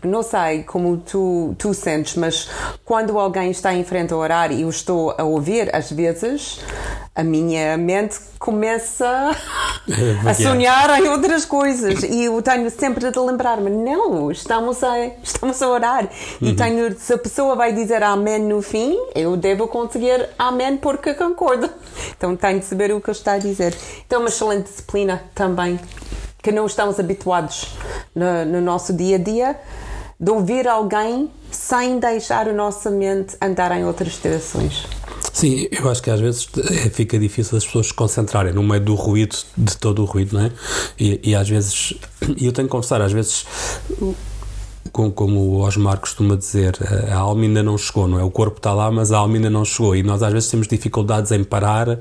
Não 0.06 0.22
sei 0.22 0.62
como 0.62 0.96
tu, 0.98 1.54
tu 1.58 1.74
sentes, 1.74 2.16
mas 2.16 2.48
quando 2.84 3.18
alguém 3.18 3.50
está 3.50 3.74
em 3.74 3.84
frente 3.84 4.12
ao 4.12 4.20
horário 4.20 4.56
e 4.56 4.62
eu 4.62 4.68
estou 4.68 5.14
a 5.16 5.24
ouvir, 5.24 5.74
às 5.74 5.90
vezes 5.90 6.60
a 7.16 7.24
minha 7.24 7.78
mente 7.78 8.18
começa 8.38 9.06
a 10.28 10.34
sonhar 10.34 11.00
em 11.00 11.08
outras 11.08 11.46
coisas. 11.46 12.02
E 12.02 12.24
eu 12.24 12.42
tenho 12.42 12.70
sempre 12.70 13.10
de 13.10 13.18
lembrar-me 13.18 13.70
não, 13.70 14.30
estamos 14.30 14.84
a, 14.84 15.06
estamos 15.22 15.60
a 15.62 15.68
orar. 15.68 16.08
E 16.40 16.50
uhum. 16.50 16.56
tenho, 16.56 16.98
se 16.98 17.14
a 17.14 17.18
pessoa 17.18 17.56
vai 17.56 17.72
dizer 17.72 18.02
amém 18.02 18.38
no 18.40 18.60
fim 18.60 18.98
eu 19.14 19.34
devo 19.34 19.66
conseguir 19.66 20.28
amém 20.38 20.76
porque 20.76 21.14
concordo. 21.14 21.70
Então 22.16 22.36
tenho 22.36 22.60
de 22.60 22.66
saber 22.66 22.92
o 22.92 23.00
que 23.00 23.08
ele 23.08 23.16
está 23.16 23.32
a 23.32 23.38
dizer. 23.38 23.74
Então 24.06 24.20
uma 24.20 24.28
excelente 24.28 24.64
disciplina 24.64 25.22
também 25.34 25.80
que 26.42 26.52
não 26.52 26.66
estamos 26.66 27.00
habituados 27.00 27.74
no, 28.14 28.44
no 28.44 28.60
nosso 28.60 28.92
dia 28.92 29.16
a 29.16 29.18
dia 29.18 29.58
de 30.18 30.30
ouvir 30.30 30.66
alguém 30.66 31.30
sem 31.50 31.98
deixar 31.98 32.48
a 32.48 32.52
nossa 32.52 32.90
mente 32.90 33.36
andar 33.40 33.72
em 33.72 33.84
outras 33.84 34.20
direções 34.20 34.86
Sim, 35.36 35.68
eu 35.70 35.90
acho 35.90 36.02
que 36.02 36.10
às 36.10 36.18
vezes 36.18 36.48
é, 36.70 36.88
fica 36.88 37.18
difícil 37.18 37.58
as 37.58 37.66
pessoas 37.66 37.88
se 37.88 37.94
concentrarem 37.94 38.54
no 38.54 38.62
meio 38.62 38.80
do 38.80 38.94
ruído, 38.94 39.36
de 39.54 39.76
todo 39.76 40.00
o 40.00 40.06
ruído, 40.06 40.38
não 40.38 40.46
é? 40.46 40.52
E, 40.98 41.20
e 41.22 41.34
às 41.34 41.46
vezes, 41.46 41.92
e 42.38 42.46
eu 42.46 42.52
tenho 42.52 42.66
que 42.66 42.72
confessar, 42.72 43.02
às 43.02 43.12
vezes 43.12 43.44
como, 44.92 45.40
o 45.40 45.60
Osmar 45.60 45.98
costuma 45.98 46.36
dizer, 46.36 46.76
a 47.10 47.16
alma 47.16 47.42
ainda 47.42 47.62
não 47.62 47.76
chegou, 47.76 48.08
não 48.08 48.18
é? 48.18 48.24
O 48.24 48.30
corpo 48.30 48.58
está 48.58 48.72
lá, 48.72 48.90
mas 48.90 49.12
a 49.12 49.18
alma 49.18 49.34
ainda 49.34 49.50
não 49.50 49.64
chegou. 49.64 49.94
E 49.94 50.02
nós 50.02 50.22
às 50.22 50.32
vezes 50.32 50.50
temos 50.50 50.66
dificuldades 50.68 51.32
em 51.32 51.44
parar, 51.44 51.98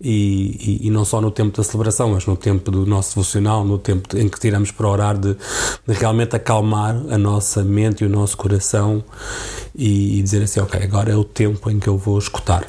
e, 0.00 0.80
e, 0.82 0.86
e 0.86 0.90
não 0.90 1.04
só 1.04 1.20
no 1.20 1.30
tempo 1.30 1.56
da 1.56 1.62
celebração, 1.62 2.10
mas 2.10 2.26
no 2.26 2.36
tempo 2.36 2.70
do 2.70 2.86
nosso 2.86 3.10
devocional, 3.10 3.64
no 3.64 3.78
tempo 3.78 4.16
em 4.16 4.28
que 4.28 4.38
tiramos 4.38 4.70
para 4.70 4.88
orar, 4.88 5.18
de, 5.18 5.34
de 5.34 5.94
realmente 5.94 6.36
acalmar 6.36 6.96
a 7.10 7.18
nossa 7.18 7.62
mente 7.62 8.04
e 8.04 8.06
o 8.06 8.10
nosso 8.10 8.36
coração 8.36 9.04
e, 9.74 10.18
e 10.18 10.22
dizer 10.22 10.42
assim: 10.42 10.60
Ok, 10.60 10.82
agora 10.82 11.12
é 11.12 11.16
o 11.16 11.24
tempo 11.24 11.70
em 11.70 11.78
que 11.78 11.88
eu 11.88 11.96
vou 11.96 12.18
escutar 12.18 12.66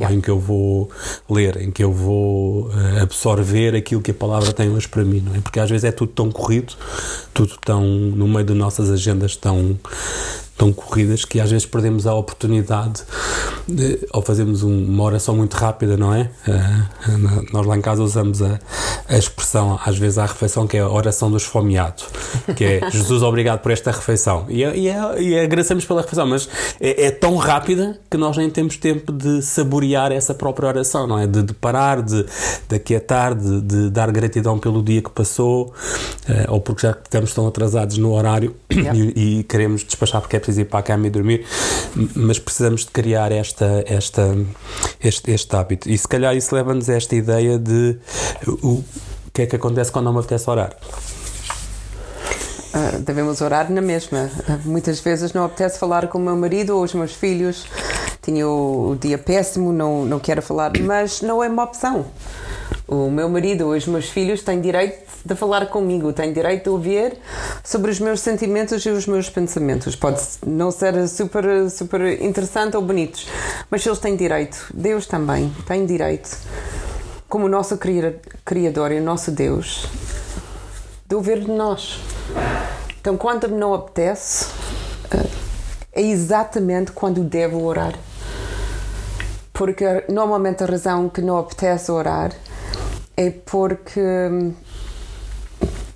yeah. 0.00 0.14
em 0.14 0.20
que 0.20 0.30
eu 0.30 0.38
vou 0.38 0.90
ler, 1.28 1.56
em 1.60 1.70
que 1.70 1.82
eu 1.82 1.92
vou 1.92 2.68
uh, 2.68 3.02
absorver 3.02 3.74
aquilo 3.74 4.00
que 4.00 4.10
a 4.10 4.14
palavra 4.14 4.52
tem 4.52 4.68
hoje 4.68 4.88
para 4.88 5.04
mim, 5.04 5.20
não 5.20 5.34
é? 5.34 5.40
Porque 5.40 5.60
às 5.60 5.70
vezes 5.70 5.84
é 5.84 5.92
tudo 5.92 6.12
tão 6.12 6.30
corrido, 6.30 6.74
tudo 7.32 7.56
tão 7.64 7.84
no 7.84 8.26
meio 8.28 8.44
de 8.44 8.54
nossas 8.54 8.90
agendas 8.90 9.36
tão 9.36 9.78
tão 10.60 10.74
corridas 10.74 11.24
que 11.24 11.40
às 11.40 11.50
vezes 11.50 11.64
perdemos 11.64 12.06
a 12.06 12.12
oportunidade 12.12 13.02
de, 13.66 14.06
ou 14.12 14.20
fazemos 14.20 14.62
um, 14.62 14.84
uma 14.84 15.04
oração 15.04 15.34
muito 15.34 15.54
rápida, 15.54 15.96
não 15.96 16.12
é? 16.12 16.30
Uh, 16.46 17.46
nós 17.50 17.64
lá 17.64 17.78
em 17.78 17.80
casa 17.80 18.02
usamos 18.02 18.42
a, 18.42 18.58
a, 19.08 19.16
expressão, 19.16 19.80
às 19.82 19.96
vezes, 19.96 20.18
à 20.18 20.26
refeição, 20.26 20.66
que 20.66 20.76
é 20.76 20.80
a 20.80 20.88
oração 20.88 21.30
do 21.30 21.38
esfomeado, 21.38 22.02
que 22.54 22.62
é 22.62 22.80
Jesus, 22.92 23.22
obrigado 23.22 23.60
por 23.60 23.72
esta 23.72 23.90
refeição. 23.90 24.44
E, 24.50 24.62
é, 24.62 24.76
e, 24.76 24.88
é, 24.88 25.22
e 25.22 25.38
agradecemos 25.38 25.86
pela 25.86 26.02
refeição, 26.02 26.26
mas 26.26 26.46
é, 26.78 27.06
é, 27.06 27.10
tão 27.10 27.36
rápida 27.36 27.98
que 28.10 28.18
nós 28.18 28.36
nem 28.36 28.50
temos 28.50 28.76
tempo 28.76 29.12
de 29.12 29.40
saborear 29.40 30.12
essa 30.12 30.34
própria 30.34 30.68
oração, 30.68 31.06
não 31.06 31.18
é? 31.18 31.26
De, 31.26 31.42
de 31.42 31.54
parar, 31.54 32.02
de, 32.02 32.26
de 32.68 32.76
aquietar, 32.76 33.34
de, 33.34 33.62
de, 33.62 33.88
dar 33.88 34.12
gratidão 34.12 34.58
pelo 34.58 34.82
dia 34.82 35.00
que 35.00 35.10
passou, 35.10 35.68
uh, 35.68 36.52
ou 36.52 36.60
porque 36.60 36.86
já 36.86 36.90
estamos 36.90 37.32
tão 37.32 37.46
atrasados 37.48 37.96
no 37.96 38.12
horário 38.12 38.54
e, 38.68 39.38
e 39.38 39.44
queremos 39.44 39.82
despachar 39.82 40.20
porque 40.20 40.36
é 40.36 40.38
preciso 40.38 40.49
ir 40.58 40.66
para 40.66 40.80
a 40.80 40.82
cama 40.82 41.06
e 41.06 41.10
dormir, 41.10 41.46
mas 42.14 42.38
precisamos 42.38 42.84
de 42.84 42.90
criar 42.90 43.32
esta, 43.32 43.84
esta, 43.86 44.36
este, 45.02 45.30
este 45.30 45.56
hábito. 45.56 45.88
E 45.88 45.96
se 45.96 46.08
calhar 46.08 46.36
isso 46.36 46.54
leva-nos 46.54 46.88
a 46.88 46.94
esta 46.94 47.14
ideia 47.14 47.58
de 47.58 47.98
o, 48.46 48.82
que 49.32 49.42
é 49.42 49.46
que 49.46 49.56
acontece 49.56 49.90
quando 49.92 50.06
não 50.06 50.12
me 50.12 50.18
apetece 50.18 50.48
orar. 50.48 50.76
Uh, 52.72 53.00
devemos 53.00 53.40
orar 53.40 53.70
na 53.70 53.80
mesma. 53.80 54.30
Muitas 54.64 55.00
vezes 55.00 55.32
não 55.32 55.44
apetece 55.44 55.78
falar 55.78 56.06
com 56.08 56.18
o 56.18 56.20
meu 56.20 56.36
marido 56.36 56.76
ou 56.76 56.84
os 56.84 56.94
meus 56.94 57.12
filhos. 57.12 57.66
Tinha 58.22 58.46
o, 58.46 58.90
o 58.90 58.96
dia 58.96 59.18
péssimo, 59.18 59.72
não, 59.72 60.04
não 60.04 60.20
quero 60.20 60.42
falar, 60.42 60.72
mas 60.80 61.20
não 61.22 61.42
é 61.42 61.48
uma 61.48 61.64
opção. 61.64 62.06
O 62.92 63.08
meu 63.08 63.28
marido 63.28 63.68
ou 63.68 63.76
os 63.76 63.86
meus 63.86 64.08
filhos 64.08 64.42
têm 64.42 64.60
direito 64.60 65.08
de 65.24 65.36
falar 65.36 65.66
comigo, 65.66 66.12
têm 66.12 66.32
direito 66.32 66.64
de 66.64 66.70
ouvir 66.70 67.16
sobre 67.62 67.88
os 67.88 68.00
meus 68.00 68.18
sentimentos 68.18 68.84
e 68.84 68.90
os 68.90 69.06
meus 69.06 69.30
pensamentos. 69.30 69.94
Pode 69.94 70.20
não 70.44 70.72
ser 70.72 71.06
super, 71.06 71.70
super 71.70 72.20
interessante 72.20 72.76
ou 72.76 72.82
bonitos, 72.82 73.28
mas 73.70 73.86
eles 73.86 74.00
têm 74.00 74.16
direito. 74.16 74.66
Deus 74.74 75.06
também 75.06 75.54
tem 75.68 75.86
direito, 75.86 76.36
como 77.28 77.46
o 77.46 77.48
nosso 77.48 77.78
Criador 78.44 78.90
e 78.90 78.98
o 78.98 79.02
nosso 79.04 79.30
Deus, 79.30 79.86
de 81.06 81.14
ouvir 81.14 81.44
de 81.44 81.50
nós. 81.52 82.00
Então, 83.00 83.16
quando 83.16 83.48
me 83.48 83.56
não 83.56 83.72
apetece, 83.72 84.46
eh, 85.12 85.28
é 85.92 86.02
exatamente 86.02 86.90
quando 86.90 87.22
devo 87.22 87.62
orar. 87.62 87.94
Porque 89.52 90.06
normalmente 90.08 90.64
a 90.64 90.66
razão 90.66 91.08
que 91.08 91.20
não 91.20 91.38
apetece 91.38 91.92
orar 91.92 92.32
é 93.20 93.30
porque 93.30 94.00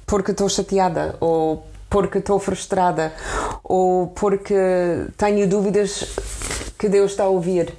porque 0.04 0.32
estou 0.32 0.46
chateada 0.46 1.16
ou 1.20 1.64
porque 1.88 2.18
estou 2.18 2.38
frustrada 2.38 3.14
ou 3.62 4.08
porque 4.08 4.54
tenho 5.16 5.48
dúvidas 5.48 6.04
que 6.78 6.86
Deus 6.86 7.12
está 7.12 7.24
a 7.24 7.28
ouvir. 7.28 7.72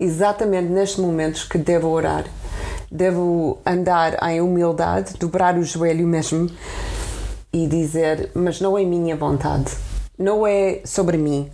Exatamente 0.00 0.68
nestes 0.70 0.98
momentos 0.98 1.44
que 1.44 1.58
devo 1.58 1.88
orar. 1.88 2.24
Devo 2.90 3.58
andar 3.66 4.16
em 4.30 4.40
humildade, 4.40 5.14
dobrar 5.18 5.58
o 5.58 5.62
joelho 5.62 6.06
mesmo 6.06 6.50
e 7.52 7.66
dizer: 7.66 8.30
Mas 8.32 8.60
não 8.60 8.78
é 8.78 8.84
minha 8.84 9.16
vontade, 9.16 9.72
não 10.18 10.46
é 10.46 10.80
sobre 10.84 11.18
mim, 11.18 11.50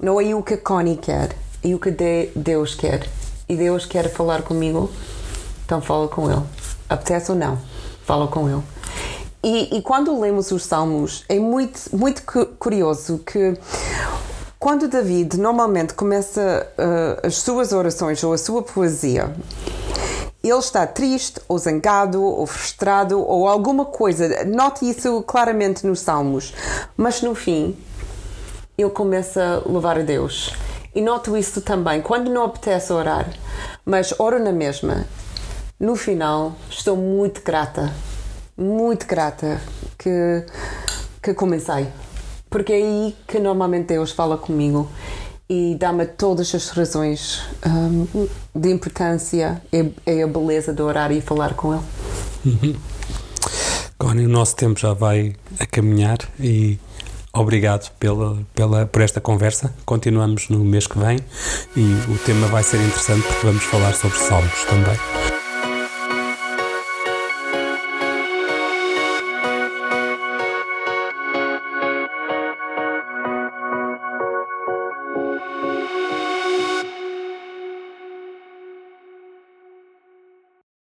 não 0.00 0.20
é 0.20 0.34
o 0.34 0.42
que 0.42 0.56
Connie 0.56 0.96
quer, 0.96 1.36
é 1.62 1.74
o 1.74 1.78
que 1.78 1.92
Deus 2.34 2.74
quer. 2.74 3.06
E 3.46 3.56
Deus 3.56 3.84
quer 3.84 4.08
falar 4.08 4.42
comigo, 4.42 4.90
então 5.64 5.80
fala 5.80 6.08
com 6.08 6.30
Ele. 6.30 6.42
Apetece 6.88 7.30
ou 7.30 7.36
não, 7.36 7.58
fala 8.04 8.26
com 8.28 8.48
Ele. 8.48 8.62
E, 9.42 9.76
e, 9.76 9.82
quando 9.82 10.18
lemos 10.18 10.50
os 10.50 10.62
Salmos, 10.62 11.22
é 11.28 11.38
muito, 11.38 11.80
muito 11.94 12.22
curioso 12.58 13.18
que 13.18 13.58
quando 14.58 14.88
David 14.88 15.36
normalmente 15.38 15.92
começa 15.92 16.66
uh, 16.78 17.26
as 17.26 17.36
suas 17.36 17.72
orações 17.72 18.24
ou 18.24 18.32
a 18.32 18.38
sua 18.38 18.62
poesia, 18.62 19.34
ele 20.42 20.58
está 20.58 20.86
triste, 20.86 21.40
ou 21.48 21.58
zangado, 21.58 22.22
ou 22.22 22.46
frustrado, 22.46 23.18
ou 23.20 23.48
alguma 23.48 23.86
coisa. 23.86 24.44
Note 24.44 24.88
isso 24.88 25.22
claramente 25.22 25.86
nos 25.86 26.00
Salmos. 26.00 26.54
Mas 26.96 27.22
no 27.22 27.34
fim, 27.34 27.76
ele 28.76 28.90
começa 28.90 29.62
a 29.66 29.68
louvar 29.68 29.98
a 29.98 30.02
Deus. 30.02 30.54
E 30.94 31.00
noto 31.00 31.36
isso 31.36 31.60
também. 31.60 32.00
Quando 32.02 32.30
não 32.30 32.44
apetece 32.44 32.92
orar, 32.92 33.28
mas 33.84 34.14
oro 34.18 34.38
na 34.38 34.52
mesma, 34.52 35.06
no 35.78 35.96
final 35.96 36.56
estou 36.70 36.96
muito 36.96 37.42
grata 37.42 37.92
muito 38.56 39.06
grata 39.06 39.60
que, 39.98 40.44
que 41.22 41.34
comecei. 41.34 41.88
Porque 42.48 42.72
é 42.72 42.76
aí 42.76 43.16
que 43.26 43.38
normalmente 43.38 43.88
Deus 43.88 44.12
fala 44.12 44.38
comigo 44.38 44.88
e 45.48 45.76
dá-me 45.78 46.06
todas 46.06 46.54
as 46.54 46.68
razões 46.70 47.42
um, 47.66 48.28
de 48.54 48.70
importância 48.70 49.60
e, 49.72 49.92
e, 50.06 50.22
a 50.22 50.26
beleza 50.26 50.72
de 50.72 50.80
orar 50.80 51.10
e 51.12 51.20
falar 51.20 51.54
com 51.54 51.74
Ele. 51.74 51.82
Uhum. 52.46 52.76
Agora, 53.98 54.18
o 54.18 54.28
nosso 54.28 54.56
tempo 54.56 54.78
já 54.78 54.92
vai 54.92 55.34
a 55.58 55.66
caminhar 55.66 56.18
e 56.38 56.78
obrigado 57.32 57.90
pela, 57.98 58.38
pela, 58.54 58.86
por 58.86 59.02
esta 59.02 59.20
conversa. 59.20 59.74
Continuamos 59.84 60.48
no 60.48 60.64
mês 60.64 60.86
que 60.86 60.98
vem 60.98 61.18
e 61.76 62.12
o 62.12 62.18
tema 62.24 62.46
vai 62.46 62.62
ser 62.62 62.76
interessante 62.76 63.22
porque 63.26 63.46
vamos 63.46 63.64
falar 63.64 63.94
sobre 63.94 64.18
salmos 64.18 64.64
também. 64.64 65.43